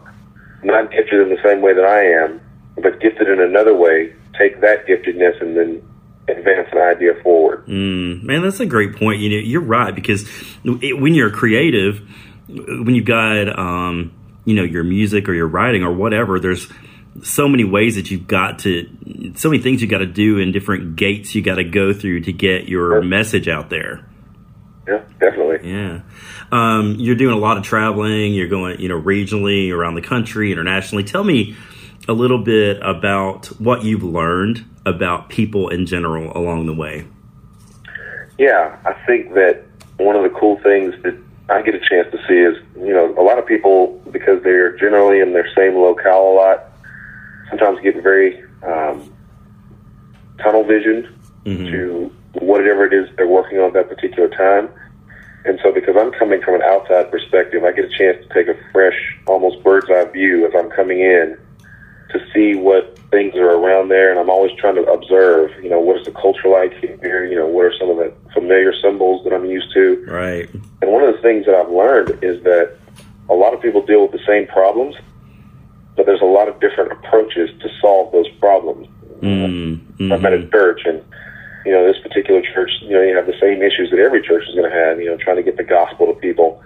not 0.64 0.90
gifted 0.90 1.20
in 1.20 1.30
the 1.30 1.40
same 1.44 1.62
way 1.62 1.72
that 1.74 1.84
I 1.84 2.02
am, 2.24 2.40
but 2.82 3.00
gifted 3.00 3.28
in 3.28 3.40
another 3.40 3.74
way, 3.74 4.12
take 4.36 4.60
that 4.60 4.86
giftedness 4.86 5.40
and 5.40 5.56
then 5.56 5.82
advance 6.28 6.68
an 6.72 6.78
idea 6.78 7.14
forward. 7.22 7.66
Mm, 7.66 8.22
man, 8.22 8.42
that's 8.42 8.60
a 8.60 8.66
great 8.66 8.96
point. 8.96 9.20
You 9.20 9.30
know, 9.30 9.36
you're 9.36 9.60
right 9.60 9.94
because 9.94 10.28
it, 10.64 10.98
when 11.00 11.14
you're 11.14 11.30
creative, 11.30 12.00
when 12.48 12.94
you've 12.94 13.04
got 13.04 13.58
um, 13.58 14.12
you 14.44 14.54
know 14.54 14.64
your 14.64 14.84
music 14.84 15.28
or 15.28 15.34
your 15.34 15.48
writing 15.48 15.82
or 15.82 15.92
whatever, 15.92 16.40
there's 16.40 16.68
so 17.22 17.48
many 17.48 17.64
ways 17.64 17.96
that 17.96 18.10
you've 18.10 18.26
got 18.26 18.60
to, 18.60 18.88
so 19.34 19.50
many 19.50 19.62
things 19.62 19.82
you 19.82 19.88
got 19.88 19.98
to 19.98 20.06
do 20.06 20.38
and 20.38 20.52
different 20.52 20.96
gates 20.96 21.34
you 21.34 21.42
got 21.42 21.56
to 21.56 21.64
go 21.64 21.92
through 21.92 22.20
to 22.20 22.32
get 22.32 22.68
your 22.68 23.02
message 23.02 23.48
out 23.48 23.70
there. 23.70 24.04
Yeah, 24.86 25.02
definitely. 25.20 25.70
Yeah. 25.70 26.00
Um, 26.50 26.96
you're 26.98 27.16
doing 27.16 27.34
a 27.34 27.38
lot 27.38 27.58
of 27.58 27.62
traveling. 27.62 28.32
You're 28.32 28.48
going, 28.48 28.80
you 28.80 28.88
know, 28.88 29.00
regionally 29.00 29.70
around 29.72 29.96
the 29.96 30.02
country, 30.02 30.50
internationally. 30.50 31.04
Tell 31.04 31.22
me 31.22 31.56
a 32.08 32.12
little 32.12 32.38
bit 32.38 32.78
about 32.82 33.46
what 33.60 33.84
you've 33.84 34.02
learned 34.02 34.64
about 34.86 35.28
people 35.28 35.68
in 35.68 35.84
general 35.84 36.34
along 36.36 36.66
the 36.66 36.72
way. 36.72 37.06
Yeah, 38.38 38.78
I 38.86 38.94
think 39.06 39.34
that 39.34 39.64
one 39.98 40.16
of 40.16 40.22
the 40.22 40.30
cool 40.30 40.58
things 40.62 40.94
that 41.02 41.16
I 41.50 41.60
get 41.62 41.74
a 41.74 41.80
chance 41.80 42.10
to 42.12 42.18
see 42.26 42.38
is, 42.38 42.56
you 42.76 42.94
know, 42.94 43.14
a 43.18 43.22
lot 43.22 43.38
of 43.38 43.46
people, 43.46 44.00
because 44.10 44.42
they're 44.42 44.76
generally 44.78 45.20
in 45.20 45.32
their 45.32 45.48
same 45.54 45.74
locale 45.74 46.32
a 46.32 46.34
lot, 46.34 46.64
sometimes 47.50 47.80
get 47.80 48.02
very 48.02 48.42
um, 48.62 49.12
tunnel 50.42 50.64
vision 50.64 51.14
mm-hmm. 51.44 51.66
to 51.66 52.12
whatever 52.34 52.86
it 52.86 52.92
is 52.92 53.08
they're 53.16 53.26
working 53.26 53.58
on 53.58 53.68
at 53.68 53.72
that 53.74 53.88
particular 53.88 54.28
time. 54.28 54.68
And 55.44 55.58
so, 55.62 55.72
because 55.72 55.96
I'm 55.96 56.12
coming 56.12 56.42
from 56.42 56.56
an 56.56 56.62
outside 56.62 57.10
perspective, 57.10 57.64
I 57.64 57.72
get 57.72 57.86
a 57.86 57.96
chance 57.96 58.24
to 58.26 58.34
take 58.34 58.48
a 58.48 58.58
fresh, 58.72 59.18
almost 59.26 59.62
bird's 59.62 59.90
eye 59.90 60.04
view 60.04 60.46
as 60.46 60.52
I'm 60.56 60.70
coming 60.70 61.00
in 61.00 61.38
to 62.10 62.20
see 62.32 62.54
what 62.54 62.98
things 63.10 63.34
are 63.36 63.50
around 63.50 63.88
there. 63.88 64.10
And 64.10 64.18
I'm 64.18 64.30
always 64.30 64.52
trying 64.58 64.76
to 64.76 64.84
observe, 64.84 65.50
you 65.62 65.70
know, 65.70 65.80
what 65.80 65.98
is 65.98 66.04
the 66.04 66.12
culture 66.12 66.48
like 66.48 66.72
here? 66.74 67.26
You 67.26 67.36
know, 67.36 67.46
what 67.46 67.66
are 67.66 67.74
some 67.78 67.90
of 67.90 67.96
the 67.96 68.12
familiar 68.32 68.72
symbols 68.80 69.24
that 69.24 69.32
I'm 69.32 69.44
used 69.44 69.72
to? 69.74 70.04
Right. 70.08 70.48
And 70.82 70.90
one 70.90 71.02
of 71.02 71.14
the 71.14 71.20
things 71.20 71.46
that 71.46 71.54
I've 71.54 71.70
learned 71.70 72.22
is 72.22 72.42
that 72.44 72.76
a 73.28 73.34
lot 73.34 73.52
of 73.52 73.60
people 73.60 73.84
deal 73.84 74.02
with 74.02 74.12
the 74.12 74.24
same 74.26 74.46
problems, 74.46 74.96
but 75.96 76.06
there's 76.06 76.22
a 76.22 76.26
lot 76.26 76.48
of 76.48 76.60
different 76.60 76.92
approaches 76.92 77.50
to 77.60 77.68
solve 77.80 78.12
those 78.12 78.28
problems. 78.40 78.88
Mm-hmm. 79.20 80.12
I've 80.12 80.22
met 80.22 80.32
a 80.32 80.48
church, 80.48 80.82
and 80.84 81.04
you 81.66 81.72
know, 81.72 81.86
this 81.86 82.00
particular 82.02 82.40
church, 82.40 82.70
you 82.82 82.90
know, 82.90 83.02
you 83.02 83.14
have 83.16 83.26
the 83.26 83.38
same 83.40 83.62
issues 83.62 83.90
that 83.90 83.98
every 83.98 84.22
church 84.22 84.44
is 84.48 84.54
going 84.54 84.70
to 84.70 84.76
have. 84.76 85.00
You 85.00 85.06
know, 85.06 85.16
trying 85.16 85.36
to 85.36 85.42
get 85.42 85.56
the 85.56 85.64
gospel 85.64 86.06
to 86.06 86.14
people, 86.14 86.62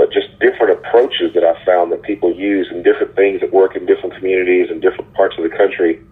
but 0.00 0.10
just 0.10 0.32
different 0.40 0.72
approaches 0.72 1.34
that 1.34 1.44
I've 1.44 1.62
found 1.66 1.92
that 1.92 2.00
people 2.02 2.34
use, 2.34 2.68
and 2.70 2.82
different 2.82 3.14
things 3.16 3.42
that 3.42 3.52
work 3.52 3.76
in 3.76 3.84
different 3.84 4.14
communities 4.16 4.68
and 4.70 4.80
different 4.80 5.12
parts 5.12 5.36
of 5.36 5.44
the 5.44 5.54
country. 5.54 6.02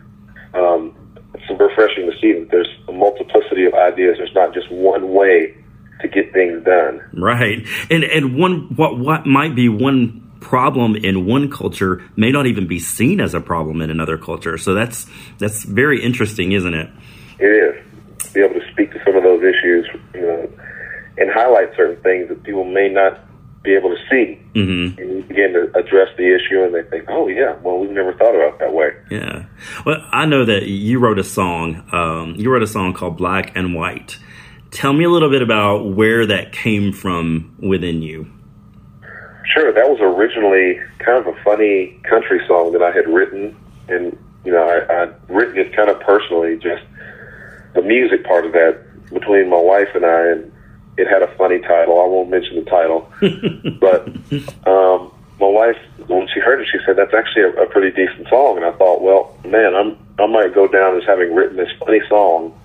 Um, 0.52 0.94
it's 1.32 1.48
refreshing 1.58 2.04
to 2.04 2.12
see 2.20 2.38
that 2.38 2.50
there's 2.50 2.68
a 2.86 2.92
multiplicity 2.92 3.64
of 3.64 3.72
ideas. 3.72 4.16
There's 4.18 4.34
not 4.34 4.52
just 4.52 4.70
one 4.70 5.14
way 5.14 5.56
to 6.02 6.08
get 6.08 6.34
things 6.34 6.62
done. 6.64 7.00
Right, 7.14 7.66
and 7.88 8.04
and 8.04 8.36
one 8.36 8.74
what 8.76 8.98
what 8.98 9.24
might 9.24 9.56
be 9.56 9.70
one 9.70 10.36
problem 10.40 10.94
in 10.94 11.24
one 11.24 11.50
culture 11.50 12.04
may 12.14 12.30
not 12.30 12.46
even 12.46 12.66
be 12.66 12.78
seen 12.78 13.22
as 13.22 13.32
a 13.32 13.40
problem 13.40 13.80
in 13.80 13.88
another 13.88 14.18
culture. 14.18 14.58
So 14.58 14.74
that's 14.74 15.06
that's 15.38 15.64
very 15.64 16.04
interesting, 16.04 16.52
isn't 16.52 16.74
it? 16.74 16.90
It 17.38 17.46
is. 17.46 18.32
Be 18.34 18.42
able 18.42 18.60
to 18.60 18.70
speak 18.70 18.92
to 18.92 19.00
some 19.06 19.16
of 19.16 19.22
those 19.22 19.42
issues, 19.42 19.88
you 20.12 20.20
know, 20.20 20.50
and 21.16 21.30
highlight 21.32 21.74
certain 21.74 21.96
things 22.02 22.28
that 22.28 22.42
people 22.42 22.64
may 22.64 22.90
not 22.90 23.27
be 23.68 23.74
able 23.74 23.90
to 23.90 24.00
see. 24.10 24.40
Mm-hmm. 24.54 25.00
And 25.00 25.10
you 25.10 25.22
begin 25.28 25.52
to 25.52 25.70
address 25.78 26.08
the 26.16 26.34
issue, 26.34 26.62
and 26.62 26.74
they 26.74 26.82
think, 26.88 27.04
"Oh, 27.08 27.28
yeah, 27.28 27.56
well, 27.62 27.78
we've 27.78 27.90
never 27.90 28.14
thought 28.14 28.34
about 28.34 28.58
that 28.60 28.72
way." 28.72 28.90
Yeah. 29.10 29.44
Well, 29.84 29.98
I 30.10 30.24
know 30.24 30.44
that 30.46 30.66
you 30.66 30.98
wrote 30.98 31.18
a 31.18 31.24
song. 31.24 31.84
Um, 31.92 32.34
you 32.36 32.50
wrote 32.50 32.62
a 32.62 32.66
song 32.66 32.94
called 32.94 33.18
"Black 33.18 33.52
and 33.54 33.74
White." 33.74 34.18
Tell 34.70 34.92
me 34.92 35.04
a 35.04 35.10
little 35.10 35.30
bit 35.30 35.42
about 35.42 35.94
where 35.94 36.26
that 36.26 36.52
came 36.52 36.92
from 36.92 37.54
within 37.58 38.02
you. 38.02 38.30
Sure, 39.54 39.72
that 39.72 39.88
was 39.88 39.98
originally 40.00 40.78
kind 40.98 41.18
of 41.18 41.26
a 41.26 41.42
funny 41.42 41.98
country 42.08 42.40
song 42.46 42.72
that 42.72 42.82
I 42.82 42.90
had 42.90 43.08
written, 43.08 43.56
and 43.88 44.16
you 44.44 44.52
know, 44.52 44.64
I, 44.64 45.02
I'd 45.02 45.14
written 45.28 45.58
it 45.58 45.76
kind 45.76 45.90
of 45.90 46.00
personally, 46.00 46.56
just 46.56 46.82
the 47.74 47.82
music 47.82 48.24
part 48.24 48.46
of 48.46 48.52
that 48.52 48.80
between 49.12 49.48
my 49.50 49.60
wife 49.60 49.88
and 49.94 50.04
I, 50.04 50.26
and 50.32 50.52
it 50.98 51.06
had 51.08 51.22
a 51.22 51.34
funny 51.36 51.60
title. 51.60 52.00
I 52.00 52.06
won't 52.06 52.30
mention 52.30 52.56
the 52.56 52.68
title, 52.68 53.10
but 53.80 54.08
um, 54.68 55.12
my 55.40 55.46
wife, 55.46 55.78
when 56.06 56.28
she 56.34 56.40
heard 56.40 56.60
it, 56.60 56.68
she 56.70 56.78
said 56.84 56.96
that's 56.96 57.14
actually 57.14 57.42
a, 57.42 57.62
a 57.62 57.66
pretty 57.66 57.90
decent 57.90 58.28
song, 58.28 58.56
and 58.56 58.66
I 58.66 58.72
thought, 58.72 59.00
well, 59.00 59.38
man, 59.44 59.74
I'm 59.74 59.96
I 60.18 60.26
might 60.26 60.54
go 60.54 60.66
down 60.66 60.96
as 60.96 61.04
having 61.04 61.34
written 61.34 61.56
this 61.56 61.70
funny 61.78 62.00
song, 62.08 62.58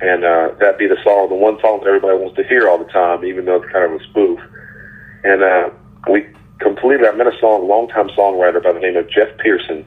and 0.00 0.24
uh, 0.24 0.50
that 0.60 0.78
be 0.78 0.86
the 0.86 0.98
song, 1.04 1.28
the 1.28 1.36
one 1.36 1.58
song 1.60 1.80
that 1.80 1.86
everybody 1.86 2.18
wants 2.18 2.36
to 2.36 2.44
hear 2.44 2.68
all 2.68 2.78
the 2.78 2.90
time, 2.90 3.24
even 3.24 3.44
though 3.44 3.62
it's 3.62 3.72
kind 3.72 3.84
of 3.92 4.00
a 4.00 4.04
spoof, 4.04 4.40
and. 5.24 5.42
uh 5.42 5.70
we 6.08 6.26
completely, 6.60 7.06
I 7.06 7.12
met 7.12 7.26
a 7.26 7.38
song, 7.38 7.68
longtime 7.68 8.08
songwriter 8.10 8.62
by 8.62 8.72
the 8.72 8.80
name 8.80 8.96
of 8.96 9.08
Jeff 9.10 9.36
Pearson. 9.38 9.84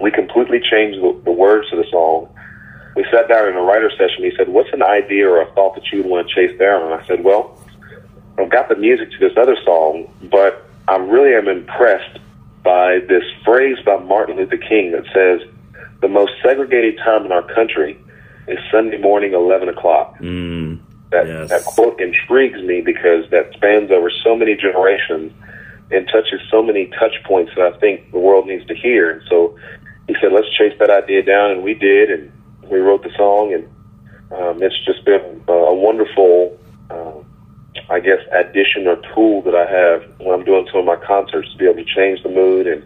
We 0.00 0.10
completely 0.10 0.60
changed 0.60 1.00
the, 1.00 1.20
the 1.24 1.32
words 1.32 1.70
to 1.70 1.76
the 1.76 1.86
song. 1.90 2.28
We 2.98 3.06
sat 3.12 3.28
down 3.28 3.46
in 3.46 3.54
a 3.54 3.62
writer 3.62 3.92
session. 3.92 4.24
He 4.24 4.32
said, 4.36 4.48
What's 4.48 4.72
an 4.72 4.82
idea 4.82 5.30
or 5.30 5.40
a 5.40 5.46
thought 5.52 5.76
that 5.76 5.84
you 5.92 6.02
want 6.02 6.28
to 6.28 6.34
chase 6.34 6.58
down? 6.58 6.82
And 6.82 6.92
I 6.92 7.06
said, 7.06 7.22
Well, 7.22 7.56
I've 8.36 8.50
got 8.50 8.68
the 8.68 8.74
music 8.74 9.12
to 9.12 9.18
this 9.20 9.38
other 9.38 9.56
song, 9.64 10.12
but 10.24 10.68
I 10.88 10.96
really 10.96 11.32
am 11.32 11.46
impressed 11.46 12.18
by 12.64 12.98
this 13.08 13.22
phrase 13.44 13.76
by 13.86 13.98
Martin 13.98 14.36
Luther 14.36 14.56
King 14.56 14.90
that 14.90 15.04
says, 15.14 15.48
The 16.00 16.08
most 16.08 16.32
segregated 16.42 16.98
time 16.98 17.24
in 17.24 17.30
our 17.30 17.44
country 17.54 17.96
is 18.48 18.58
Sunday 18.68 18.98
morning, 18.98 19.32
11 19.32 19.68
o'clock. 19.68 20.18
Mm. 20.18 20.80
That, 21.12 21.28
yes. 21.28 21.50
that 21.50 21.64
quote 21.66 22.00
intrigues 22.00 22.60
me 22.62 22.80
because 22.80 23.30
that 23.30 23.52
spans 23.54 23.92
over 23.92 24.10
so 24.24 24.34
many 24.34 24.56
generations 24.56 25.32
and 25.92 26.08
touches 26.08 26.40
so 26.50 26.64
many 26.64 26.86
touch 26.98 27.14
points 27.24 27.52
that 27.56 27.64
I 27.64 27.78
think 27.78 28.10
the 28.10 28.18
world 28.18 28.48
needs 28.48 28.66
to 28.66 28.74
hear. 28.74 29.08
And 29.08 29.22
so 29.30 29.56
he 30.08 30.16
said, 30.20 30.32
let's 30.32 30.52
chase 30.56 30.74
that 30.80 30.90
idea 30.90 31.22
down, 31.22 31.52
and 31.52 31.62
we 31.62 31.74
did, 31.74 32.10
and 32.10 32.32
we 32.70 32.78
wrote 32.78 33.02
the 33.02 33.10
song, 33.16 33.52
and 33.52 33.64
um, 34.32 34.62
it's 34.62 34.76
just 34.84 35.04
been 35.04 35.42
a 35.48 35.74
wonderful, 35.74 36.58
uh, 36.90 37.12
I 37.90 38.00
guess, 38.00 38.20
addition 38.32 38.86
or 38.86 38.96
tool 39.14 39.42
that 39.42 39.54
I 39.54 39.66
have 39.70 40.20
when 40.20 40.38
I'm 40.38 40.44
doing 40.44 40.66
some 40.70 40.80
of 40.80 40.86
my 40.86 40.96
concerts 40.96 41.50
to 41.52 41.58
be 41.58 41.64
able 41.64 41.76
to 41.76 41.84
change 41.84 42.22
the 42.22 42.28
mood 42.28 42.66
and 42.66 42.84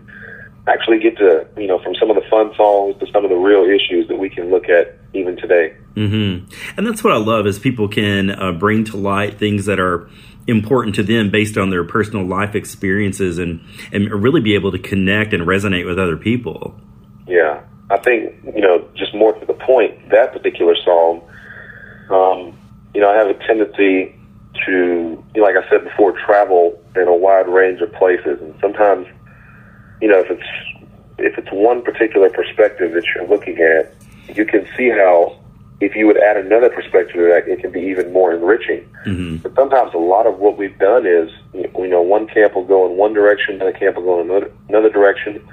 actually 0.69 1.01
get 1.01 1.17
to, 1.19 1.47
you 1.57 1.67
know, 1.67 1.81
from 1.83 1.95
some 1.97 2.09
of 2.11 2.17
the 2.17 2.23
fun 2.31 2.55
songs 2.57 2.95
to 3.01 3.07
some 3.13 3.25
of 3.25 3.31
the 3.31 3.37
real 3.37 3.65
issues 3.65 4.07
that 4.09 4.17
we 4.17 4.31
can 4.31 4.51
look 4.51 4.69
at 4.69 4.97
even 5.13 5.37
today. 5.37 5.77
Mm-hmm. 5.95 6.79
And 6.79 6.87
that's 6.87 7.03
what 7.03 7.13
I 7.13 7.17
love 7.17 7.47
is 7.47 7.59
people 7.59 7.89
can 7.89 8.31
uh, 8.31 8.53
bring 8.53 8.85
to 8.85 8.97
light 8.97 9.39
things 9.39 9.67
that 9.67 9.81
are 9.81 10.09
important 10.47 10.95
to 10.97 11.03
them 11.03 11.31
based 11.31 11.57
on 11.57 11.71
their 11.71 11.85
personal 11.85 12.25
life 12.25 12.55
experiences 12.55 13.39
and, 13.39 13.61
and 13.93 14.11
really 14.11 14.41
be 14.41 14.55
able 14.55 14.73
to 14.73 14.79
connect 14.79 15.33
and 15.33 15.45
resonate 15.47 15.87
with 15.87 15.99
other 15.99 16.17
people. 16.17 16.79
Yeah. 17.27 17.63
I 17.91 17.99
think, 17.99 18.33
you 18.55 18.63
know, 18.63 18.89
just 18.97 19.15
more 19.15 19.33
to 19.35 19.45
the 19.45 19.53
point, 19.55 19.99
that 20.13 20.33
particular 20.33 20.77
song, 20.77 21.23
um, 22.11 22.57
you 22.95 23.01
know, 23.01 23.11
I 23.11 23.17
have 23.17 23.29
a 23.29 23.35
tendency 23.35 24.15
to, 24.67 25.25
you 25.35 25.41
know, 25.41 25.43
like 25.43 25.57
I 25.57 25.69
said 25.69 25.85
before, 25.85 26.13
travel 26.13 26.81
in 26.95 27.09
a 27.09 27.15
wide 27.15 27.49
range 27.49 27.81
of 27.81 27.93
places. 27.95 28.41
And 28.41 28.55
sometimes, 28.61 29.07
you 30.01 30.09
know, 30.09 30.19
if 30.19 30.31
it's 30.31 30.83
if 31.19 31.39
it's 31.39 31.49
one 31.53 31.83
particular 31.83 32.31
perspective 32.31 32.93
that 32.93 33.05
you're 33.15 33.27
looking 33.27 33.59
at, 33.59 33.95
you 34.37 34.45
can 34.45 34.67
see 34.77 34.91
how 34.91 35.39
if 35.81 35.97
you 35.97 36.07
would 36.07 36.17
add 36.17 36.37
another 36.37 36.71
perspective 36.71 37.15
to 37.17 37.23
that, 37.23 37.49
it 37.49 37.61
can 37.61 37.73
be 37.73 37.81
even 37.81 38.13
more 38.13 38.33
enriching. 38.33 38.89
Mm-hmm. 39.05 39.37
But 39.39 39.55
sometimes 39.57 39.93
a 39.95 39.99
lot 39.99 40.27
of 40.27 40.39
what 40.39 40.57
we've 40.57 40.79
done 40.79 41.07
is, 41.07 41.29
you 41.53 41.89
know, 41.89 42.01
one 42.01 42.29
camp 42.29 42.55
will 42.55 42.65
go 42.65 42.89
in 42.89 42.97
one 42.97 43.13
direction, 43.13 43.57
another 43.57 43.73
camp 43.73 43.97
will 43.97 44.05
go 44.05 44.21
in 44.21 44.31
another, 44.31 44.53
another 44.69 44.91
direction. 44.91 45.45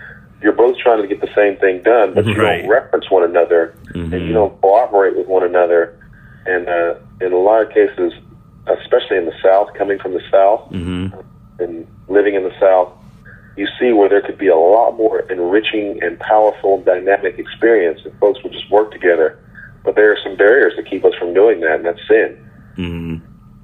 You're 0.42 0.54
both 0.54 0.78
trying 0.78 1.02
to 1.02 1.08
get 1.08 1.22
the 1.22 1.30
same 1.36 1.58
thing 1.58 1.82
done, 1.84 2.14
but 2.14 2.26
you 2.26 2.34
Right. 2.36 2.62
don't 2.62 2.70
reference 2.70 3.10
one 3.12 3.24
another 3.24 3.74
Mhm. 3.94 4.14
and 4.14 4.28
you 4.28 4.34
don't 4.34 4.60
cooperate 4.62 5.18
with 5.18 5.28
one 5.28 5.44
another. 5.44 5.94
And 6.46 6.68
uh, 6.70 6.96
in 7.22 7.34
a 7.34 7.38
lot 7.38 7.62
of 7.62 7.70
cases, 7.72 8.14
especially 8.68 9.18
in 9.18 9.26
the 9.26 9.34
South, 9.44 9.74
coming 9.78 10.00
from 10.00 10.14
the 10.14 10.22
South 10.32 10.62
hmm 10.70 11.08
and 11.60 11.86
living 12.08 12.36
in 12.36 12.44
the 12.44 12.54
South, 12.60 12.90
you 13.58 13.68
see 13.80 13.92
where 13.92 14.08
there 14.08 14.22
could 14.22 14.38
be 14.38 14.48
a 14.48 14.56
lot 14.56 14.96
more 14.96 15.20
enriching 15.30 16.02
and 16.02 16.18
powerful 16.20 16.82
dynamic 16.82 17.38
experience 17.38 18.00
if 18.06 18.14
folks 18.20 18.42
would 18.44 18.54
just 18.54 18.72
work 18.72 18.92
together. 18.92 19.38
But 19.84 19.96
there 19.96 20.12
are 20.12 20.18
some 20.24 20.38
barriers 20.38 20.74
that 20.78 20.90
keep 20.90 21.04
us 21.04 21.14
from 21.20 21.34
doing 21.34 21.60
that, 21.62 21.76
and 21.76 21.86
that's 21.86 22.00
sin. 22.08 22.38
hmm 22.76 23.16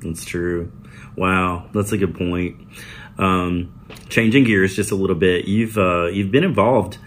That's 0.01 0.25
true. 0.25 0.69
Wow, 1.15 1.69
that's 1.73 1.93
a 1.93 1.97
good 1.97 2.15
point. 2.15 2.55
Um, 3.17 3.73
changing 4.09 4.43
gears 4.43 4.75
just 4.75 4.91
a 4.91 4.95
little 4.95 5.15
bit, 5.15 5.45
you've 5.45 5.77
uh, 5.77 6.07
you've 6.07 6.31
been 6.31 6.43
involved 6.43 6.97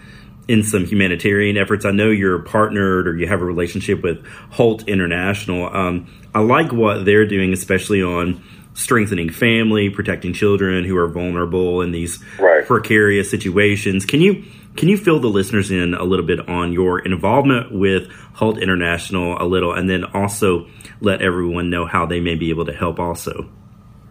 in 0.47 0.63
some 0.63 0.85
humanitarian 0.85 1.57
efforts. 1.57 1.85
I 1.85 1.91
know 1.91 2.09
you're 2.09 2.39
partnered 2.39 3.07
or 3.07 3.15
you 3.15 3.27
have 3.27 3.41
a 3.41 3.45
relationship 3.45 4.01
with 4.01 4.25
Holt 4.49 4.87
International. 4.87 5.73
Um, 5.73 6.07
I 6.33 6.39
like 6.39 6.73
what 6.73 7.05
they're 7.05 7.27
doing, 7.27 7.53
especially 7.53 8.01
on 8.01 8.43
strengthening 8.73 9.29
family, 9.29 9.89
protecting 9.89 10.33
children 10.33 10.85
who 10.85 10.97
are 10.97 11.07
vulnerable 11.07 11.81
in 11.81 11.91
these 11.91 12.23
right. 12.39 12.65
precarious 12.65 13.29
situations. 13.29 14.05
Can 14.05 14.21
you 14.21 14.43
can 14.75 14.87
you 14.87 14.97
fill 14.97 15.19
the 15.19 15.27
listeners 15.27 15.71
in 15.71 15.93
a 15.93 16.03
little 16.03 16.25
bit 16.25 16.47
on 16.47 16.71
your 16.71 16.99
involvement 16.99 17.71
with 17.71 18.09
Holt 18.33 18.57
International 18.57 19.41
a 19.41 19.45
little, 19.45 19.73
and 19.73 19.89
then 19.89 20.03
also 20.05 20.67
let 21.01 21.21
everyone 21.21 21.69
know 21.69 21.85
how 21.85 22.05
they 22.05 22.19
may 22.19 22.35
be 22.35 22.49
able 22.49 22.65
to 22.65 22.73
help 22.73 22.99
also? 22.99 23.49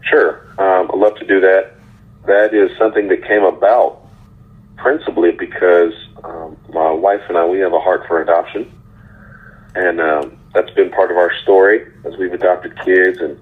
Sure, 0.03 0.47
um, 0.61 0.91
I'd 0.93 0.99
love 0.99 1.15
to 1.17 1.27
do 1.27 1.41
that. 1.41 1.78
That 2.29 2.55
is 2.55 2.71
something 2.79 3.09
that 3.09 3.27
came 3.27 3.43
about 3.43 4.07
principally 4.77 5.33
because 5.33 5.93
um, 6.23 6.57
my 6.73 6.91
wife 6.93 7.23
and 7.29 7.37
I 7.37 7.45
we 7.45 7.59
have 7.59 7.73
a 7.73 7.81
heart 7.81 8.07
for 8.07 8.23
adoption, 8.23 8.71
and 9.75 10.01
um, 10.01 10.39
that's 10.55 10.71
been 10.71 10.91
part 10.91 11.11
of 11.11 11.17
our 11.17 11.33
story 11.43 11.91
as 12.05 12.17
we've 12.17 12.33
adopted 12.33 12.79
kids 12.85 13.19
and 13.19 13.39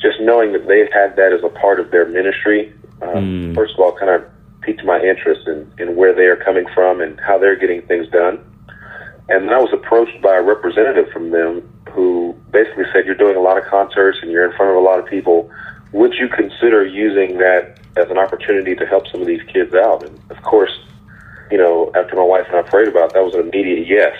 just 0.00 0.20
knowing 0.20 0.52
that 0.52 0.66
they've 0.66 0.92
had 0.92 1.16
that 1.16 1.32
as 1.32 1.42
a 1.44 1.48
part 1.48 1.80
of 1.80 1.90
their 1.90 2.06
ministry, 2.06 2.72
um, 3.02 3.52
mm. 3.52 3.54
first 3.54 3.74
of 3.74 3.80
all, 3.80 3.92
kind 3.92 4.10
of 4.10 4.24
piqued 4.60 4.84
my 4.84 5.00
interest 5.00 5.46
in, 5.46 5.70
in 5.78 5.96
where 5.96 6.14
they 6.14 6.24
are 6.24 6.36
coming 6.36 6.66
from 6.74 7.00
and 7.00 7.20
how 7.20 7.38
they're 7.38 7.56
getting 7.56 7.82
things 7.82 8.08
done. 8.08 8.38
And 9.28 9.48
then 9.48 9.54
I 9.54 9.58
was 9.58 9.72
approached 9.72 10.20
by 10.22 10.36
a 10.36 10.42
representative 10.42 11.10
from 11.12 11.30
them 11.30 11.62
who 11.92 12.34
basically 12.50 12.84
said, 12.92 13.06
You're 13.06 13.14
doing 13.14 13.36
a 13.36 13.40
lot 13.40 13.56
of 13.56 13.64
concerts 13.64 14.18
and 14.20 14.30
you're 14.30 14.50
in 14.50 14.56
front 14.56 14.70
of 14.70 14.76
a 14.76 14.80
lot 14.80 14.98
of 14.98 15.06
people. 15.06 15.50
Would 15.94 16.14
you 16.14 16.26
consider 16.28 16.84
using 16.84 17.38
that 17.38 17.78
as 17.96 18.10
an 18.10 18.18
opportunity 18.18 18.74
to 18.74 18.84
help 18.84 19.06
some 19.12 19.20
of 19.20 19.28
these 19.28 19.42
kids 19.52 19.72
out? 19.74 20.02
And 20.02 20.18
of 20.28 20.42
course, 20.42 20.72
you 21.52 21.56
know, 21.56 21.92
after 21.94 22.16
my 22.16 22.24
wife 22.24 22.46
and 22.48 22.56
I 22.56 22.62
prayed 22.62 22.88
about 22.88 23.10
it, 23.10 23.14
that 23.14 23.24
was 23.24 23.34
an 23.34 23.48
immediate 23.48 23.86
yes. 23.86 24.16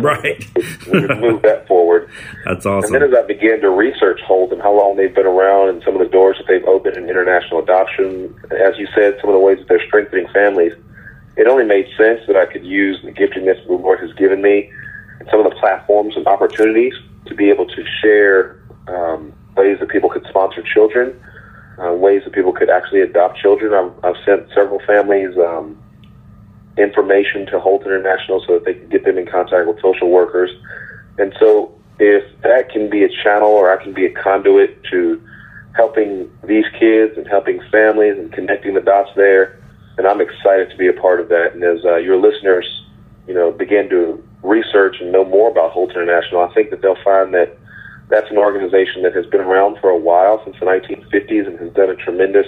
Right. 0.00 0.38
we 0.86 1.00
move 1.18 1.42
that 1.42 1.66
forward. 1.66 2.08
That's 2.44 2.64
awesome. 2.64 2.94
And 2.94 3.02
then 3.02 3.10
as 3.10 3.18
I 3.18 3.26
began 3.26 3.60
to 3.62 3.70
research 3.70 4.20
Holt 4.24 4.52
and 4.52 4.62
how 4.62 4.72
long 4.72 4.96
they've 4.96 5.12
been 5.12 5.26
around 5.26 5.70
and 5.70 5.82
some 5.82 5.94
of 5.94 6.00
the 6.00 6.08
doors 6.08 6.36
that 6.38 6.46
they've 6.46 6.68
opened 6.68 6.96
in 6.96 7.10
international 7.10 7.60
adoption, 7.60 8.32
as 8.52 8.78
you 8.78 8.86
said, 8.94 9.18
some 9.20 9.28
of 9.28 9.34
the 9.34 9.40
ways 9.40 9.58
that 9.58 9.66
they're 9.66 9.84
strengthening 9.88 10.28
families, 10.32 10.74
it 11.36 11.48
only 11.48 11.64
made 11.64 11.86
sense 11.98 12.20
that 12.28 12.36
I 12.36 12.46
could 12.46 12.64
use 12.64 13.00
the 13.02 13.10
giftedness 13.10 13.66
the 13.66 13.72
Lord 13.72 13.98
has 13.98 14.12
given 14.12 14.42
me 14.42 14.70
and 15.18 15.28
some 15.28 15.44
of 15.44 15.50
the 15.50 15.58
platforms 15.58 16.14
and 16.16 16.24
opportunities 16.28 16.94
to 17.26 17.34
be 17.34 17.50
able 17.50 17.66
to 17.66 17.84
share 18.00 18.62
um, 18.86 19.32
ways 19.56 19.78
that 19.80 19.88
people 19.88 20.10
could 20.10 20.26
sponsor 20.28 20.62
children, 20.62 21.18
uh, 21.78 21.92
ways 21.92 22.22
that 22.24 22.32
people 22.32 22.52
could 22.52 22.70
actually 22.70 23.00
adopt 23.00 23.38
children. 23.38 23.72
I've, 23.72 24.04
I've 24.04 24.24
sent 24.24 24.48
several 24.54 24.80
families 24.86 25.36
um, 25.38 25.76
information 26.76 27.46
to 27.46 27.60
Holt 27.60 27.82
International 27.82 28.42
so 28.46 28.54
that 28.54 28.64
they 28.64 28.74
can 28.74 28.88
get 28.88 29.04
them 29.04 29.18
in 29.18 29.26
contact 29.26 29.66
with 29.66 29.80
social 29.80 30.10
workers. 30.10 30.50
And 31.18 31.34
so 31.40 31.74
if 31.98 32.24
that 32.42 32.70
can 32.70 32.90
be 32.90 33.04
a 33.04 33.08
channel 33.08 33.48
or 33.48 33.72
I 33.72 33.82
can 33.82 33.94
be 33.94 34.04
a 34.04 34.12
conduit 34.12 34.82
to 34.90 35.20
helping 35.74 36.30
these 36.44 36.64
kids 36.78 37.16
and 37.16 37.26
helping 37.26 37.60
families 37.70 38.18
and 38.18 38.32
connecting 38.32 38.74
the 38.74 38.80
dots 38.80 39.10
there, 39.16 39.58
then 39.96 40.06
I'm 40.06 40.20
excited 40.20 40.70
to 40.70 40.76
be 40.76 40.88
a 40.88 40.92
part 40.92 41.20
of 41.20 41.28
that. 41.28 41.54
And 41.54 41.64
as 41.64 41.84
uh, 41.84 41.96
your 41.96 42.18
listeners, 42.18 42.66
you 43.26 43.34
know, 43.34 43.50
begin 43.50 43.88
to 43.90 44.22
research 44.42 44.96
and 45.00 45.10
know 45.10 45.24
more 45.24 45.50
about 45.50 45.72
Holt 45.72 45.90
International, 45.90 46.42
I 46.42 46.52
think 46.54 46.70
that 46.70 46.82
they'll 46.82 47.02
find 47.02 47.32
that 47.34 47.58
that's 48.08 48.30
an 48.30 48.38
organization 48.38 49.02
that 49.02 49.14
has 49.14 49.26
been 49.26 49.40
around 49.40 49.78
for 49.80 49.90
a 49.90 49.96
while, 49.96 50.42
since 50.44 50.56
the 50.60 50.66
1950s, 50.66 51.46
and 51.46 51.58
has 51.58 51.72
done 51.72 51.90
a 51.90 51.96
tremendous 51.96 52.46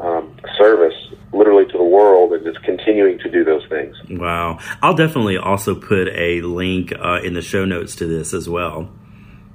um, 0.00 0.34
service 0.56 0.94
literally 1.32 1.66
to 1.66 1.78
the 1.78 1.84
world 1.84 2.32
and 2.32 2.46
is 2.46 2.56
continuing 2.64 3.18
to 3.18 3.30
do 3.30 3.44
those 3.44 3.66
things. 3.68 3.94
Wow. 4.08 4.58
I'll 4.82 4.94
definitely 4.94 5.36
also 5.36 5.74
put 5.74 6.08
a 6.08 6.40
link 6.40 6.92
uh, 6.92 7.20
in 7.22 7.34
the 7.34 7.42
show 7.42 7.64
notes 7.64 7.96
to 7.96 8.06
this 8.06 8.32
as 8.32 8.48
well. 8.48 8.90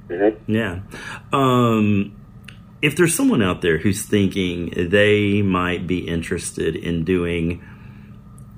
Mm-hmm. 0.07 0.51
Yeah. 0.51 0.79
Um, 1.33 2.15
if 2.81 2.95
there's 2.95 3.15
someone 3.15 3.41
out 3.41 3.61
there 3.61 3.77
who's 3.79 4.05
thinking 4.05 4.89
they 4.89 5.41
might 5.41 5.87
be 5.87 6.07
interested 6.07 6.75
in 6.75 7.03
doing 7.03 7.63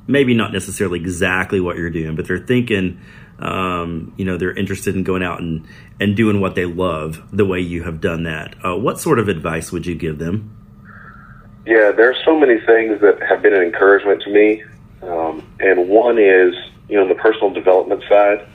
maybe 0.08 0.34
not 0.34 0.52
necessarily 0.52 1.00
exactly 1.00 1.60
what 1.60 1.78
you're 1.78 1.90
doing, 1.90 2.16
but 2.16 2.28
they're 2.28 2.38
thinking, 2.38 3.00
um, 3.40 4.14
you 4.18 4.26
know, 4.26 4.38
they're 4.38 4.54
interested 4.54 4.96
in 4.96 5.04
going 5.04 5.24
out 5.24 5.40
and, 5.40 5.68
and 6.00 6.16
doing 6.16 6.40
what 6.40 6.56
they 6.56 6.66
love 6.66 7.24
the 7.32 7.46
way 7.46 7.60
you 7.60 7.84
have 7.84 8.02
done 8.02 8.24
that. 8.24 8.56
Uh, 8.64 8.76
what 8.76 9.00
sort 9.00 9.20
of 9.20 9.28
advice 9.28 9.72
would 9.72 9.86
you 9.86 9.96
give 9.96 10.18
them? 10.18 10.54
Yeah, 11.66 11.92
there's 11.92 12.18
so 12.24 12.40
many 12.40 12.60
things 12.62 13.02
that 13.02 13.22
have 13.28 13.42
been 13.42 13.54
an 13.54 13.62
encouragement 13.62 14.22
to 14.24 14.32
me. 14.32 14.64
Um, 15.02 15.46
and 15.60 15.90
one 15.90 16.18
is, 16.18 16.56
you 16.90 16.96
know, 16.96 17.08
the 17.08 17.16
personal 17.16 17.52
development 17.52 18.04
side. 18.10 18.48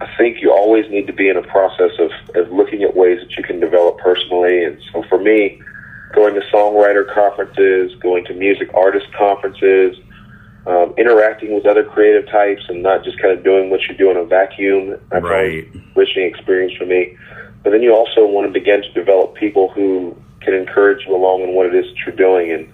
I 0.00 0.08
think 0.16 0.40
you 0.40 0.52
always 0.52 0.88
need 0.90 1.06
to 1.06 1.12
be 1.12 1.28
in 1.28 1.36
a 1.36 1.42
process 1.42 1.92
of, 1.98 2.10
of 2.34 2.52
looking 2.52 2.82
at 2.82 2.94
ways 2.94 3.20
that 3.20 3.36
you 3.36 3.42
can 3.42 3.60
develop 3.60 3.98
personally. 3.98 4.64
And 4.64 4.78
so 4.92 5.02
for 5.08 5.18
me, 5.18 5.60
going 6.14 6.34
to 6.34 6.40
songwriter 6.52 7.12
conferences, 7.12 7.94
going 8.00 8.24
to 8.26 8.34
music 8.34 8.72
artist 8.74 9.06
conferences, 9.12 9.96
um, 10.66 10.94
interacting 10.98 11.54
with 11.54 11.64
other 11.64 11.84
creative 11.84 12.28
types 12.28 12.62
and 12.68 12.82
not 12.82 13.04
just 13.04 13.20
kind 13.20 13.36
of 13.36 13.44
doing 13.44 13.70
what 13.70 13.82
you 13.88 13.94
do 13.94 14.10
in 14.10 14.16
a 14.16 14.24
vacuum. 14.24 14.98
That's 15.10 15.24
right. 15.24 15.66
enriching 15.72 16.24
experience 16.24 16.74
for 16.76 16.86
me. 16.86 17.16
But 17.62 17.70
then 17.70 17.82
you 17.82 17.94
also 17.94 18.26
want 18.26 18.46
to 18.46 18.52
begin 18.52 18.82
to 18.82 18.92
develop 18.92 19.34
people 19.34 19.68
who 19.70 20.16
can 20.40 20.54
encourage 20.54 21.06
you 21.06 21.14
along 21.14 21.42
in 21.42 21.54
what 21.54 21.66
it 21.66 21.74
is 21.74 21.86
that 21.86 21.96
you're 22.04 22.16
doing. 22.16 22.52
And, 22.52 22.72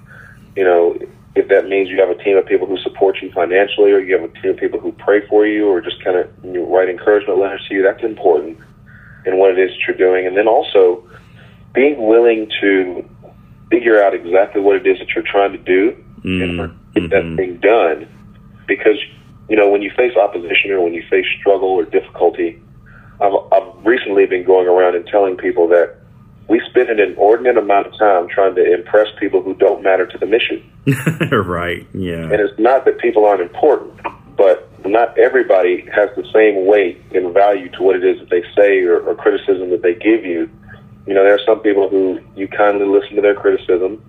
you 0.56 0.64
know, 0.64 0.98
if 1.34 1.48
that 1.48 1.68
means 1.68 1.88
you 1.88 1.98
have 2.00 2.10
a 2.10 2.22
team 2.22 2.36
of 2.36 2.46
people 2.46 2.66
who 2.66 2.78
support 2.78 3.16
you 3.22 3.30
financially 3.32 3.92
or 3.92 4.00
you 4.00 4.18
have 4.18 4.28
a 4.28 4.40
team 4.40 4.50
of 4.52 4.56
people 4.56 4.80
who 4.80 4.92
pray 4.92 5.26
for 5.28 5.46
you 5.46 5.68
or 5.68 5.80
just 5.80 6.02
kind 6.02 6.16
of 6.16 6.30
you 6.44 6.52
know, 6.52 6.74
write 6.74 6.88
encouragement 6.88 7.38
letters 7.38 7.64
to 7.68 7.74
you, 7.74 7.82
that's 7.82 8.02
important 8.02 8.58
in 9.24 9.38
what 9.38 9.50
it 9.50 9.58
is 9.58 9.70
that 9.70 9.80
you're 9.86 9.96
doing. 9.96 10.26
And 10.26 10.36
then 10.36 10.48
also 10.48 11.08
being 11.74 12.06
willing 12.06 12.50
to 12.60 13.08
figure 13.70 14.02
out 14.02 14.14
exactly 14.14 14.60
what 14.60 14.76
it 14.76 14.86
is 14.86 14.98
that 14.98 15.08
you're 15.14 15.24
trying 15.24 15.52
to 15.52 15.58
do 15.58 15.92
mm-hmm. 16.22 16.60
and 16.60 16.78
get 16.94 17.10
that 17.10 17.22
mm-hmm. 17.22 17.36
thing 17.36 17.56
done. 17.58 18.08
Because, 18.66 18.98
you 19.48 19.56
know, 19.56 19.68
when 19.68 19.82
you 19.82 19.90
face 19.96 20.16
opposition 20.16 20.70
or 20.70 20.80
when 20.82 20.94
you 20.94 21.02
face 21.10 21.26
struggle 21.40 21.68
or 21.68 21.84
difficulty, 21.84 22.60
I've, 23.20 23.32
I've 23.52 23.86
recently 23.86 24.26
been 24.26 24.44
going 24.44 24.68
around 24.68 24.96
and 24.96 25.06
telling 25.06 25.36
people 25.36 25.68
that 25.68 25.96
we 26.48 26.60
spend 26.68 26.90
an 26.90 27.00
inordinate 27.00 27.56
amount 27.56 27.86
of 27.86 27.98
time 27.98 28.28
trying 28.28 28.54
to 28.56 28.74
impress 28.74 29.08
people 29.18 29.42
who 29.42 29.54
don't 29.54 29.82
matter 29.82 30.06
to 30.06 30.18
the 30.18 30.26
mission. 30.26 30.62
right. 31.46 31.86
Yeah. 31.94 32.24
And 32.24 32.34
it's 32.34 32.58
not 32.58 32.84
that 32.84 32.98
people 32.98 33.24
aren't 33.24 33.42
important, 33.42 33.98
but 34.36 34.68
not 34.86 35.16
everybody 35.18 35.88
has 35.94 36.10
the 36.16 36.24
same 36.32 36.66
weight 36.66 37.00
and 37.12 37.32
value 37.32 37.70
to 37.70 37.82
what 37.82 37.96
it 37.96 38.04
is 38.04 38.18
that 38.18 38.30
they 38.30 38.42
say 38.56 38.80
or, 38.80 39.00
or 39.00 39.14
criticism 39.14 39.70
that 39.70 39.82
they 39.82 39.94
give 39.94 40.24
you. 40.24 40.50
You 41.06 41.14
know, 41.14 41.24
there 41.24 41.34
are 41.34 41.46
some 41.46 41.60
people 41.60 41.88
who 41.88 42.20
you 42.36 42.48
kindly 42.48 42.86
listen 42.86 43.16
to 43.16 43.22
their 43.22 43.34
criticism, 43.34 44.02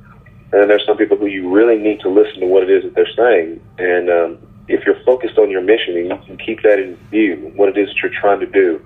and 0.54 0.62
then 0.62 0.68
there's 0.68 0.86
some 0.86 0.98
people 0.98 1.18
who 1.18 1.26
you 1.26 1.50
really 1.50 1.80
need 1.80 2.00
to 2.02 2.10
listen 2.10 2.42
to 2.42 2.46
what 2.46 2.62
it 2.62 2.70
is 2.70 2.84
that 2.84 2.94
they're 2.94 3.12
saying. 3.18 3.60
And 3.80 4.08
um, 4.08 4.38
if 4.68 4.86
you're 4.86 5.04
focused 5.04 5.40
on 5.40 5.50
your 5.50 5.62
mission 5.62 5.98
and 5.98 6.10
you 6.10 6.18
can 6.28 6.38
keep 6.38 6.62
that 6.62 6.78
in 6.78 6.96
view, 7.10 7.52
what 7.56 7.70
it 7.70 7.78
is 7.78 7.88
that 7.88 7.98
you're 8.04 8.22
trying 8.22 8.40
to 8.40 8.46
do, 8.46 8.80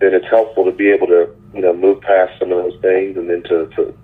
then 0.00 0.12
it's 0.12 0.26
helpful 0.26 0.66
to 0.66 0.72
be 0.72 0.90
able 0.90 1.06
to 1.06 1.34
you 1.54 1.62
know 1.62 1.72
move 1.72 2.02
past 2.02 2.38
some 2.38 2.52
of 2.52 2.58
those 2.62 2.78
things 2.82 3.16
and 3.16 3.30
then 3.30 3.42
to, 3.44 3.66
to 3.76 3.96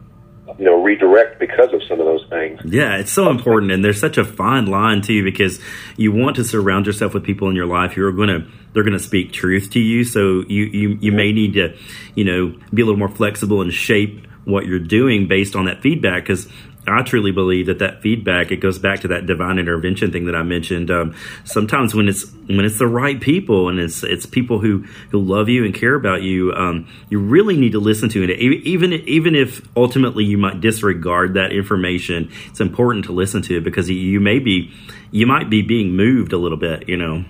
you 0.58 0.64
know 0.64 0.82
redirect 0.82 1.38
because 1.38 1.70
of 1.74 1.82
some 1.82 2.00
of 2.00 2.06
those 2.06 2.24
things. 2.30 2.60
Yeah, 2.64 2.96
it's 2.96 3.12
so 3.12 3.28
important, 3.28 3.72
and 3.72 3.84
there's 3.84 4.00
such 4.00 4.16
a 4.16 4.24
fine 4.24 4.64
line 4.64 5.02
too 5.02 5.22
because 5.22 5.60
you 5.98 6.12
want 6.12 6.36
to 6.36 6.44
surround 6.44 6.86
yourself 6.86 7.12
with 7.12 7.24
people 7.24 7.50
in 7.50 7.56
your 7.56 7.66
life 7.66 7.92
who 7.92 8.06
are 8.06 8.12
going 8.12 8.28
to 8.28 8.50
they're 8.72 8.84
going 8.84 8.96
to 8.96 8.98
speak 8.98 9.32
truth 9.34 9.70
to 9.72 9.80
you. 9.80 10.02
So 10.02 10.44
you 10.48 10.64
you 10.64 10.98
you 10.98 11.12
may 11.12 11.32
need 11.32 11.52
to 11.54 11.76
you 12.14 12.24
know 12.24 12.58
be 12.72 12.80
a 12.80 12.84
little 12.86 12.98
more 12.98 13.10
flexible 13.10 13.60
and 13.60 13.70
shape 13.70 14.26
what 14.46 14.64
you're 14.64 14.78
doing 14.78 15.28
based 15.28 15.54
on 15.54 15.66
that 15.66 15.82
feedback 15.82 16.22
because 16.22 16.48
I 16.88 17.02
truly 17.02 17.32
believe 17.32 17.66
that 17.66 17.80
that 17.80 18.00
feedback 18.02 18.50
it 18.50 18.58
goes 18.58 18.78
back 18.78 19.00
to 19.00 19.08
that 19.08 19.26
divine 19.26 19.58
intervention 19.58 20.12
thing 20.12 20.26
that 20.26 20.36
I 20.36 20.42
mentioned. 20.42 20.90
Um, 20.90 21.14
sometimes 21.44 21.94
when 21.94 22.08
it's 22.08 22.30
when 22.46 22.64
it's 22.64 22.78
the 22.78 22.86
right 22.86 23.20
people 23.20 23.68
and 23.68 23.78
it's 23.78 24.02
it's 24.02 24.26
people 24.26 24.60
who 24.60 24.84
who 25.10 25.20
love 25.20 25.48
you 25.48 25.64
and 25.64 25.74
care 25.74 25.94
about 25.94 26.22
you, 26.22 26.52
um, 26.52 26.86
you 27.08 27.18
really 27.18 27.56
need 27.56 27.72
to 27.72 27.80
listen 27.80 28.08
to 28.10 28.22
it. 28.22 28.30
Even 28.38 28.92
even 28.92 29.34
if 29.34 29.66
ultimately 29.76 30.24
you 30.24 30.38
might 30.38 30.60
disregard 30.60 31.34
that 31.34 31.52
information, 31.52 32.30
it's 32.48 32.60
important 32.60 33.04
to 33.06 33.12
listen 33.12 33.42
to 33.42 33.58
it 33.58 33.64
because 33.64 33.90
you 33.90 34.20
may 34.20 34.38
be 34.38 34.72
you 35.10 35.26
might 35.26 35.50
be 35.50 35.62
being 35.62 35.96
moved 35.96 36.32
a 36.32 36.38
little 36.38 36.58
bit. 36.58 36.88
You 36.88 36.96
know, 36.96 37.24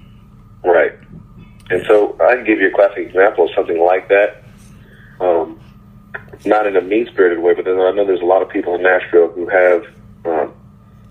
right. 0.65 0.93
And 1.71 1.85
so 1.87 2.17
I 2.21 2.37
can 2.37 2.45
give 2.45 2.61
you 2.61 2.69
a 2.69 2.75
classic 2.75 2.99
example 2.99 3.45
of 3.45 3.51
something 3.55 3.81
like 3.81 4.09
that. 4.09 4.43
Not 6.45 6.67
in 6.67 6.77
a 6.77 6.81
mean 6.81 7.07
spirited 7.07 7.39
way, 7.39 7.55
but 7.55 7.67
I 7.67 7.93
know 7.93 8.05
there's 8.05 8.21
a 8.21 8.25
lot 8.25 8.43
of 8.43 8.49
people 8.49 8.75
in 8.75 8.83
Nashville 8.83 9.29
who 9.29 9.49
have 9.49 9.85
um, 10.25 10.53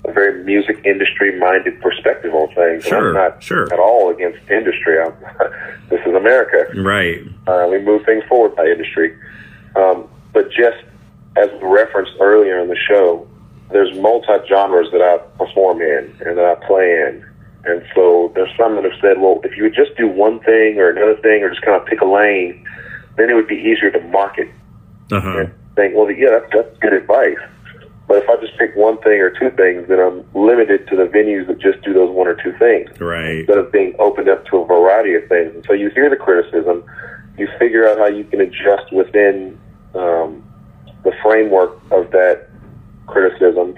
a 0.05 0.11
very 0.11 0.43
music 0.43 0.81
industry 0.85 1.37
minded 1.39 1.81
perspective 1.81 2.33
on 2.33 2.47
things. 2.53 2.85
Sure, 2.85 3.09
and 3.09 3.17
I'm 3.17 3.31
not 3.31 3.43
sure. 3.43 3.71
at 3.73 3.79
all 3.79 4.09
against 4.09 4.39
industry. 4.49 4.99
I'm, 4.99 5.13
this 5.89 6.01
is 6.05 6.13
America. 6.13 6.71
Right. 6.79 7.21
Uh, 7.47 7.67
we 7.69 7.79
move 7.79 8.05
things 8.05 8.23
forward 8.25 8.55
by 8.55 8.65
industry. 8.67 9.17
Um, 9.75 10.07
but 10.33 10.49
just 10.51 10.83
as 11.35 11.49
we 11.61 11.67
referenced 11.67 12.13
earlier 12.19 12.59
in 12.59 12.67
the 12.67 12.77
show, 12.77 13.27
there's 13.71 13.97
multi 13.97 14.47
genres 14.47 14.91
that 14.91 15.01
I 15.01 15.17
perform 15.37 15.81
in 15.81 16.15
and 16.25 16.37
that 16.37 16.45
I 16.45 16.67
play 16.67 16.91
in. 17.07 17.25
And 17.65 17.83
so 17.95 18.31
there's 18.35 18.55
some 18.57 18.75
that 18.75 18.83
have 18.83 18.99
said, 19.01 19.19
well, 19.19 19.41
if 19.43 19.57
you 19.57 19.63
would 19.63 19.73
just 19.73 19.97
do 19.97 20.07
one 20.07 20.39
thing 20.41 20.77
or 20.77 20.89
another 20.89 21.17
thing 21.17 21.43
or 21.43 21.49
just 21.49 21.63
kind 21.63 21.79
of 21.81 21.87
pick 21.87 21.99
a 22.01 22.05
lane, 22.05 22.63
then 23.17 23.29
it 23.29 23.33
would 23.33 23.47
be 23.47 23.55
easier 23.55 23.89
to 23.89 23.99
market. 24.01 24.49
Uh-huh. 25.11 25.39
And 25.39 25.53
think, 25.75 25.95
well, 25.95 26.09
yeah, 26.11 26.31
that's, 26.31 26.51
that's 26.53 26.77
good 26.79 26.93
advice. 26.93 27.37
But 28.07 28.17
if 28.17 28.29
I 28.29 28.35
just 28.39 28.57
pick 28.57 28.75
one 28.75 28.97
thing 28.99 29.19
or 29.19 29.31
two 29.31 29.49
things, 29.57 29.87
then 29.87 29.99
I'm 29.99 30.23
limited 30.33 30.87
to 30.89 30.95
the 30.95 31.05
venues 31.05 31.47
that 31.47 31.59
just 31.59 31.81
do 31.81 31.91
those 31.93 32.11
one 32.11 32.27
or 32.27 32.35
two 32.35 32.53
things. 32.59 32.89
Right. 32.99 33.39
Instead 33.39 33.57
of 33.57 33.71
being 33.71 33.95
opened 33.97 34.29
up 34.29 34.45
to 34.47 34.57
a 34.57 34.65
variety 34.65 35.15
of 35.15 35.27
things. 35.27 35.55
And 35.55 35.65
so 35.65 35.73
you 35.73 35.89
hear 35.89 36.09
the 36.09 36.15
criticism, 36.15 36.83
you 37.37 37.49
figure 37.57 37.87
out 37.89 37.97
how 37.97 38.05
you 38.05 38.23
can 38.23 38.41
adjust 38.41 38.91
within 38.91 39.59
um, 39.95 40.43
the 41.03 41.13
framework 41.23 41.79
of 41.91 42.11
that 42.11 42.49
criticism, 43.07 43.75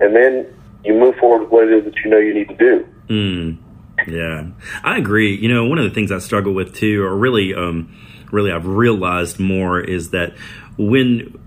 and 0.00 0.14
then 0.14 0.46
you 0.84 0.94
move 0.94 1.16
forward 1.16 1.42
with 1.42 1.50
what 1.50 1.64
it 1.64 1.72
is 1.72 1.84
that 1.84 1.94
you 2.04 2.10
know 2.10 2.18
you 2.18 2.32
need 2.32 2.48
to 2.48 2.56
do. 2.56 2.86
Mm. 3.08 3.58
Yeah, 4.06 4.48
I 4.84 4.98
agree. 4.98 5.36
You 5.36 5.48
know, 5.48 5.64
one 5.66 5.78
of 5.78 5.84
the 5.84 5.90
things 5.90 6.12
I 6.12 6.18
struggle 6.18 6.52
with 6.52 6.74
too, 6.74 7.02
or 7.02 7.16
really, 7.16 7.54
um, 7.54 7.94
really, 8.30 8.52
I've 8.52 8.66
realized 8.66 9.38
more 9.38 9.80
is 9.80 10.10
that 10.10 10.34
when 10.76 11.38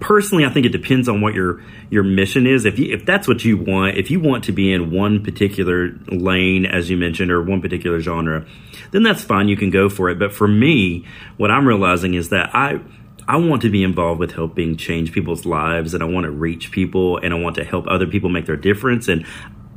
personally, 0.00 0.44
I 0.44 0.50
think 0.50 0.66
it 0.66 0.72
depends 0.72 1.08
on 1.08 1.20
what 1.20 1.34
your 1.34 1.62
your 1.90 2.02
mission 2.02 2.46
is. 2.46 2.64
If 2.64 2.78
you 2.78 2.94
if 2.94 3.04
that's 3.04 3.28
what 3.28 3.44
you 3.44 3.56
want, 3.56 3.96
if 3.96 4.10
you 4.10 4.20
want 4.20 4.44
to 4.44 4.52
be 4.52 4.72
in 4.72 4.90
one 4.90 5.22
particular 5.22 5.90
lane, 6.08 6.66
as 6.66 6.90
you 6.90 6.96
mentioned, 6.96 7.30
or 7.30 7.42
one 7.42 7.60
particular 7.60 8.00
genre, 8.00 8.46
then 8.90 9.02
that's 9.02 9.22
fine. 9.22 9.48
You 9.48 9.56
can 9.56 9.70
go 9.70 9.88
for 9.88 10.10
it. 10.10 10.18
But 10.18 10.32
for 10.32 10.48
me, 10.48 11.06
what 11.36 11.50
I'm 11.50 11.66
realizing 11.66 12.14
is 12.14 12.30
that 12.30 12.54
I 12.54 12.80
I 13.28 13.36
want 13.36 13.62
to 13.62 13.70
be 13.70 13.84
involved 13.84 14.20
with 14.20 14.32
helping 14.32 14.76
change 14.76 15.12
people's 15.12 15.44
lives, 15.44 15.94
and 15.94 16.02
I 16.02 16.06
want 16.06 16.24
to 16.24 16.30
reach 16.30 16.70
people, 16.70 17.18
and 17.18 17.34
I 17.34 17.38
want 17.38 17.56
to 17.56 17.64
help 17.64 17.86
other 17.86 18.06
people 18.06 18.30
make 18.30 18.46
their 18.46 18.56
difference. 18.56 19.06
And 19.06 19.26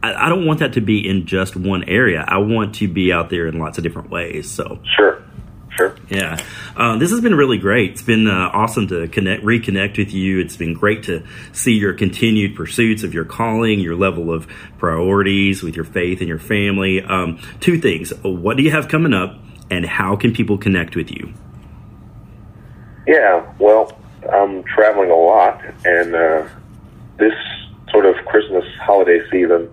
I, 0.03 0.25
I 0.25 0.29
don't 0.29 0.45
want 0.45 0.59
that 0.59 0.73
to 0.73 0.81
be 0.81 1.07
in 1.07 1.25
just 1.25 1.55
one 1.55 1.83
area. 1.85 2.23
I 2.27 2.37
want 2.37 2.75
to 2.75 2.87
be 2.87 3.11
out 3.11 3.29
there 3.29 3.47
in 3.47 3.59
lots 3.59 3.77
of 3.77 3.83
different 3.83 4.09
ways. 4.09 4.49
So 4.49 4.79
Sure. 4.95 5.23
Sure. 5.77 5.95
yeah, 6.09 6.37
uh, 6.75 6.97
this 6.97 7.11
has 7.11 7.21
been 7.21 7.33
really 7.33 7.57
great. 7.57 7.91
It's 7.91 8.01
been 8.01 8.27
uh, 8.27 8.49
awesome 8.53 8.89
to 8.89 9.07
connect, 9.07 9.41
reconnect 9.43 9.97
with 9.97 10.13
you. 10.13 10.39
It's 10.39 10.57
been 10.57 10.73
great 10.73 11.03
to 11.03 11.25
see 11.53 11.71
your 11.73 11.93
continued 11.93 12.57
pursuits 12.57 13.03
of 13.03 13.13
your 13.13 13.23
calling, 13.23 13.79
your 13.79 13.95
level 13.95 14.33
of 14.33 14.49
priorities 14.77 15.63
with 15.63 15.77
your 15.77 15.85
faith 15.85 16.19
and 16.19 16.27
your 16.27 16.39
family. 16.39 17.01
Um, 17.01 17.39
two 17.61 17.79
things: 17.79 18.11
what 18.21 18.57
do 18.57 18.63
you 18.63 18.71
have 18.71 18.89
coming 18.89 19.13
up, 19.13 19.39
and 19.69 19.85
how 19.85 20.17
can 20.17 20.33
people 20.33 20.57
connect 20.57 20.97
with 20.97 21.09
you? 21.09 21.33
Yeah, 23.07 23.49
well, 23.57 23.97
I'm 24.29 24.63
traveling 24.63 25.09
a 25.09 25.15
lot, 25.15 25.63
and 25.85 26.13
uh, 26.13 26.47
this 27.17 27.33
sort 27.91 28.05
of 28.05 28.15
Christmas 28.25 28.65
holiday 28.81 29.21
season 29.31 29.69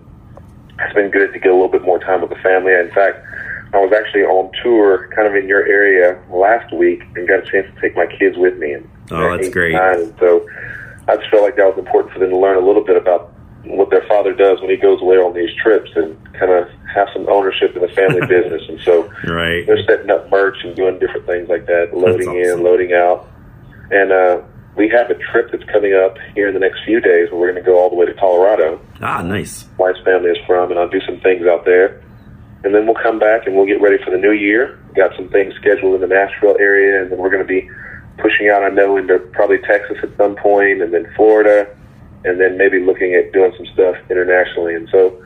has 0.79 0.93
been 0.93 1.09
good 1.11 1.33
to 1.33 1.39
get 1.39 1.51
a 1.51 1.53
little 1.53 1.67
bit 1.69 1.83
more 1.83 1.99
time 1.99 2.21
with 2.21 2.29
the 2.29 2.37
family. 2.37 2.73
In 2.73 2.89
fact, 2.91 3.23
I 3.73 3.77
was 3.77 3.93
actually 3.93 4.23
on 4.23 4.51
tour 4.63 5.09
kind 5.15 5.27
of 5.27 5.35
in 5.35 5.47
your 5.47 5.65
area 5.65 6.19
last 6.31 6.73
week 6.73 7.01
and 7.15 7.27
got 7.27 7.39
a 7.47 7.51
chance 7.51 7.67
to 7.73 7.81
take 7.81 7.95
my 7.95 8.07
kids 8.07 8.37
with 8.37 8.57
me. 8.57 8.73
And 8.73 8.89
Oh, 9.11 9.35
that's 9.35 9.49
great. 9.49 9.73
and 9.75 10.13
so 10.19 10.45
I 11.07 11.17
just 11.17 11.29
felt 11.29 11.43
like 11.43 11.55
that 11.57 11.65
was 11.67 11.77
important 11.77 12.13
for 12.13 12.19
them 12.19 12.29
to 12.29 12.37
learn 12.37 12.57
a 12.57 12.65
little 12.65 12.83
bit 12.83 12.95
about 12.95 13.31
what 13.65 13.89
their 13.89 14.05
father 14.07 14.33
does 14.33 14.61
when 14.61 14.69
he 14.69 14.77
goes 14.77 15.01
away 15.01 15.17
on 15.17 15.33
these 15.33 15.53
trips 15.61 15.91
and 15.95 16.15
kind 16.33 16.51
of 16.51 16.69
have 16.93 17.07
some 17.13 17.27
ownership 17.27 17.75
in 17.75 17.81
the 17.81 17.87
family 17.89 18.21
business. 18.27 18.61
And 18.69 18.79
so 18.81 19.11
Right. 19.27 19.65
they're 19.67 19.83
setting 19.85 20.09
up 20.09 20.29
merch 20.31 20.57
and 20.63 20.75
doing 20.75 20.97
different 20.99 21.25
things 21.25 21.49
like 21.49 21.65
that, 21.65 21.89
loading 21.93 22.29
awesome. 22.29 22.59
in, 22.59 22.63
loading 22.63 22.93
out. 22.93 23.27
And 23.91 24.11
uh, 24.11 24.41
we 24.79 24.87
have 24.87 25.11
a 25.11 25.15
trip 25.15 25.51
that's 25.51 25.65
coming 25.65 25.93
up 25.93 26.15
here 26.33 26.47
in 26.47 26.53
the 26.53 26.59
next 26.59 26.79
few 26.85 27.01
days 27.01 27.29
where 27.29 27.39
we're 27.41 27.51
going 27.51 27.61
to 27.61 27.69
go 27.69 27.77
all 27.77 27.89
the 27.89 27.97
way 27.97 28.05
to 28.05 28.13
Colorado. 28.13 28.79
Ah, 29.01 29.21
nice. 29.21 29.67
Wife's 29.77 29.99
family 30.05 30.29
is 30.31 30.37
from, 30.47 30.71
and 30.71 30.79
I'll 30.79 30.87
do 30.87 31.01
some 31.05 31.19
things 31.19 31.45
out 31.45 31.65
there. 31.65 32.01
And 32.63 32.73
then 32.73 32.85
we'll 32.85 32.95
come 32.95 33.19
back 33.19 33.45
and 33.45 33.57
we'll 33.57 33.65
get 33.65 33.81
ready 33.81 34.01
for 34.01 34.11
the 34.11 34.17
new 34.17 34.31
year. 34.31 34.79
Got 34.95 35.11
some 35.17 35.27
things 35.27 35.53
scheduled 35.55 35.95
in 35.95 36.01
the 36.01 36.07
Nashville 36.07 36.55
area, 36.61 37.01
and 37.01 37.11
then 37.11 37.19
we're 37.19 37.29
going 37.29 37.45
to 37.45 37.47
be 37.47 37.69
pushing 38.19 38.47
out, 38.47 38.63
I 38.63 38.69
know, 38.69 38.95
into 38.95 39.19
probably 39.33 39.59
Texas 39.59 39.97
at 40.01 40.15
some 40.15 40.37
point, 40.37 40.81
and 40.81 40.93
then 40.93 41.11
Florida, 41.13 41.75
and 42.23 42.39
then 42.39 42.57
maybe 42.57 42.79
looking 42.79 43.15
at 43.15 43.33
doing 43.33 43.51
some 43.57 43.65
stuff 43.73 43.97
internationally. 44.09 44.75
And 44.75 44.87
so, 44.93 45.21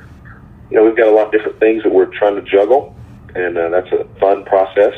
you 0.71 0.77
know, 0.77 0.83
we've 0.83 0.97
got 0.97 1.07
a 1.07 1.11
lot 1.11 1.27
of 1.27 1.31
different 1.31 1.59
things 1.59 1.83
that 1.83 1.93
we're 1.93 2.09
trying 2.17 2.35
to 2.35 2.41
juggle, 2.41 2.95
and 3.35 3.55
uh, 3.55 3.69
that's 3.69 3.91
a 3.93 4.05
fun 4.19 4.45
process. 4.45 4.93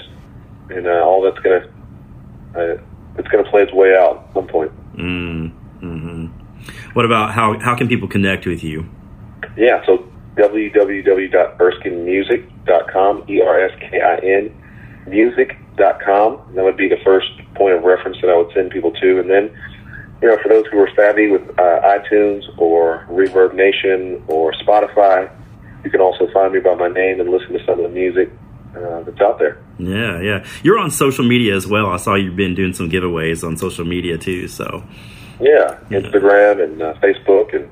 And 0.70 0.88
uh, 0.88 1.04
all 1.04 1.22
that's 1.22 1.40
going 1.40 1.62
to 1.62 2.74
uh, 2.74 2.95
it's 3.18 3.28
going 3.30 3.44
to 3.44 3.50
play 3.50 3.64
its 3.64 3.74
way 3.74 3.96
out 3.96 4.26
at 4.28 4.34
some 4.34 4.46
point. 4.48 4.72
Mm, 4.96 5.52
hmm 5.80 6.28
What 6.94 7.06
about 7.06 7.34
how 7.34 7.58
how 7.60 7.76
can 7.76 7.88
people 7.88 8.08
connect 8.08 8.46
with 8.46 8.64
you? 8.64 8.86
Yeah, 9.58 9.84
so 9.86 10.08
www.erskinemusic.com, 10.36 13.24
E 13.30 13.42
R 13.42 13.60
S 13.66 13.72
K 13.80 14.02
I 14.02 14.18
N, 14.18 14.52
music.com. 15.08 16.54
That 16.56 16.64
would 16.64 16.78
be 16.78 16.88
the 16.90 17.00
first 17.04 17.28
point 17.56 17.74
of 17.76 17.84
reference 17.84 18.18
that 18.22 18.30
I 18.30 18.38
would 18.38 18.52
send 18.54 18.70
people 18.72 18.92
to. 18.92 19.20
And 19.20 19.30
then, 19.30 19.52
you 20.22 20.28
know, 20.28 20.38
for 20.42 20.50
those 20.50 20.66
who 20.72 20.80
are 20.80 20.90
savvy 20.96 21.30
with 21.30 21.42
uh, 21.58 21.82
iTunes 21.84 22.44
or 22.58 23.06
Reverb 23.10 23.54
Nation 23.56 24.22
or 24.28 24.52
Spotify, 24.54 25.30
you 25.84 25.92
can 25.92 26.02
also 26.02 26.28
find 26.34 26.54
me 26.54 26.60
by 26.60 26.76
my 26.76 26.90
name 26.90 27.20
and 27.22 27.30
listen 27.30 27.54
to 27.54 27.64
some 27.66 27.80
of 27.80 27.84
the 27.84 27.90
music 27.90 28.30
uh, 28.78 29.04
that's 29.04 29.22
out 29.22 29.40
there. 29.40 29.58
Yeah, 29.78 30.22
yeah. 30.22 30.46
You're 30.64 30.80
on 30.80 30.92
social 30.92 31.26
media 31.26 31.56
as 31.56 31.68
well. 31.68 31.88
I 31.88 31.98
saw 31.98 32.16
you've 32.16 32.36
been 32.36 32.56
doing 32.56 32.74
some 32.74 32.90
giveaways 32.90 33.46
on 33.46 33.58
social 33.58 33.86
media 33.86 34.18
too. 34.18 34.48
So 34.48 34.84
Yeah, 35.40 35.80
Instagram 35.90 36.64
and 36.64 36.82
uh, 36.82 36.94
Facebook 36.96 37.54
and 37.56 37.70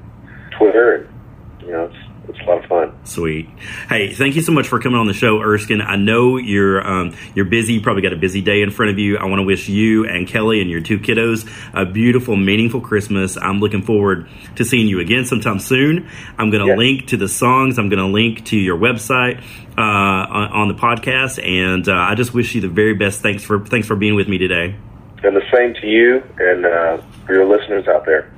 Twitter, 0.58 0.96
and, 0.96 1.66
you 1.66 1.72
know, 1.72 1.86
it's, 1.86 2.03
it's 2.30 2.40
a 2.40 2.44
lot 2.44 2.64
of 2.64 2.70
fun. 2.70 2.94
sweet. 3.06 3.50
Hey, 3.90 4.14
thank 4.14 4.36
you 4.36 4.42
so 4.42 4.52
much 4.52 4.68
for 4.68 4.80
coming 4.80 5.00
on 5.00 5.08
the 5.08 5.14
show, 5.14 5.42
Erskine. 5.42 5.82
I 5.82 5.96
know 5.98 6.38
you're 6.38 6.86
um, 6.86 7.16
you're 7.36 7.46
busy. 7.46 7.74
You 7.74 7.82
probably 7.82 8.02
got 8.02 8.14
a 8.14 8.18
busy 8.18 8.42
day 8.42 8.62
in 8.62 8.72
front 8.72 8.92
of 8.92 9.00
you. 9.00 9.18
I 9.18 9.26
want 9.26 9.40
to 9.40 9.44
wish 9.46 9.68
you 9.70 10.06
and 10.08 10.28
Kelly 10.28 10.62
and 10.62 10.70
your 10.70 10.82
two 10.82 11.00
kiddos 11.00 11.50
a 11.74 11.86
beautiful, 11.86 12.36
meaningful 12.36 12.82
Christmas. 12.82 13.38
I'm 13.38 13.60
looking 13.60 13.82
forward 13.82 14.30
to 14.56 14.64
seeing 14.66 14.88
you 14.88 15.00
again 15.00 15.26
sometime 15.26 15.60
soon. 15.60 16.10
I'm 16.38 16.50
going 16.50 16.64
to 16.66 16.70
Yeah. 16.72 16.78
link 16.78 17.08
to 17.08 17.18
the 17.18 17.28
songs. 17.28 17.78
I'm 17.78 17.90
going 17.90 18.00
to 18.00 18.12
link 18.12 18.46
to 18.46 18.58
your 18.58 18.78
website 18.78 19.40
uh, 19.78 19.82
on, 19.82 20.52
on 20.52 20.68
the 20.70 20.76
podcast, 20.76 21.44
and 21.46 21.88
uh, 21.90 21.94
I 21.94 22.16
just 22.16 22.34
wish 22.34 22.56
you 22.56 22.62
the 22.62 22.68
very 22.70 22.94
best. 22.94 23.22
Thanks 23.22 23.44
for 23.44 23.60
thanks 23.66 23.88
for 23.88 23.96
being 23.96 24.16
with 24.16 24.28
me 24.28 24.38
today. 24.38 24.76
And 25.24 25.36
the 25.36 25.42
same 25.54 25.74
to 25.76 25.88
you 25.88 26.22
and 26.38 26.66
uh, 26.66 26.98
for 27.26 27.34
your 27.34 27.46
listeners 27.46 27.88
out 27.88 28.06
there. 28.06 28.30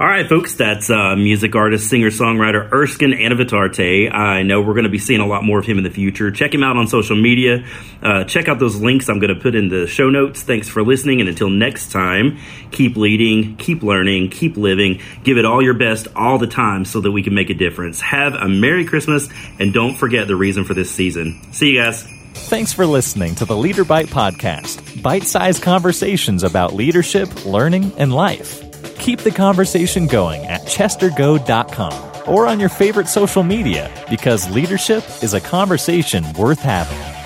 All 0.00 0.06
right, 0.06 0.26
folks, 0.26 0.54
that's 0.54 0.88
uh, 0.88 1.14
music 1.14 1.54
artist, 1.54 1.90
singer, 1.90 2.08
songwriter 2.08 2.72
Erskine 2.72 3.12
Anavitarte. 3.12 4.10
I 4.10 4.42
know 4.42 4.62
we're 4.62 4.72
going 4.72 4.84
to 4.84 4.88
be 4.88 4.98
seeing 4.98 5.20
a 5.20 5.26
lot 5.26 5.44
more 5.44 5.58
of 5.58 5.66
him 5.66 5.76
in 5.76 5.84
the 5.84 5.90
future. 5.90 6.30
Check 6.30 6.54
him 6.54 6.62
out 6.62 6.78
on 6.78 6.86
social 6.86 7.16
media. 7.16 7.66
Uh, 8.02 8.24
check 8.24 8.48
out 8.48 8.58
those 8.58 8.76
links 8.76 9.10
I'm 9.10 9.18
going 9.18 9.34
to 9.34 9.38
put 9.38 9.54
in 9.54 9.68
the 9.68 9.86
show 9.86 10.08
notes. 10.08 10.42
Thanks 10.42 10.70
for 10.70 10.82
listening, 10.82 11.20
and 11.20 11.28
until 11.28 11.50
next 11.50 11.92
time, 11.92 12.38
keep 12.70 12.96
leading, 12.96 13.58
keep 13.58 13.82
learning, 13.82 14.30
keep 14.30 14.56
living. 14.56 15.02
Give 15.22 15.36
it 15.36 15.44
all 15.44 15.62
your 15.62 15.74
best 15.74 16.08
all 16.16 16.38
the 16.38 16.46
time 16.46 16.86
so 16.86 17.02
that 17.02 17.12
we 17.12 17.22
can 17.22 17.34
make 17.34 17.50
a 17.50 17.54
difference. 17.54 18.00
Have 18.00 18.32
a 18.32 18.48
Merry 18.48 18.86
Christmas, 18.86 19.28
and 19.58 19.74
don't 19.74 19.96
forget 19.96 20.28
the 20.28 20.34
reason 20.34 20.64
for 20.64 20.72
this 20.72 20.90
season. 20.90 21.38
See 21.52 21.72
you 21.72 21.82
guys. 21.82 22.04
Thanks 22.32 22.72
for 22.72 22.86
listening 22.86 23.34
to 23.34 23.44
the 23.44 23.54
Leader 23.54 23.84
Bite 23.84 24.06
Podcast 24.06 25.02
bite 25.02 25.24
sized 25.24 25.62
conversations 25.62 26.42
about 26.42 26.72
leadership, 26.72 27.44
learning, 27.44 27.92
and 27.98 28.14
life. 28.14 28.69
Keep 29.00 29.20
the 29.20 29.30
conversation 29.30 30.06
going 30.06 30.44
at 30.46 30.62
chestergoad.com 30.62 32.28
or 32.30 32.46
on 32.46 32.60
your 32.60 32.68
favorite 32.68 33.08
social 33.08 33.42
media 33.42 33.90
because 34.08 34.48
leadership 34.50 35.02
is 35.22 35.34
a 35.34 35.40
conversation 35.40 36.30
worth 36.34 36.60
having. 36.60 37.19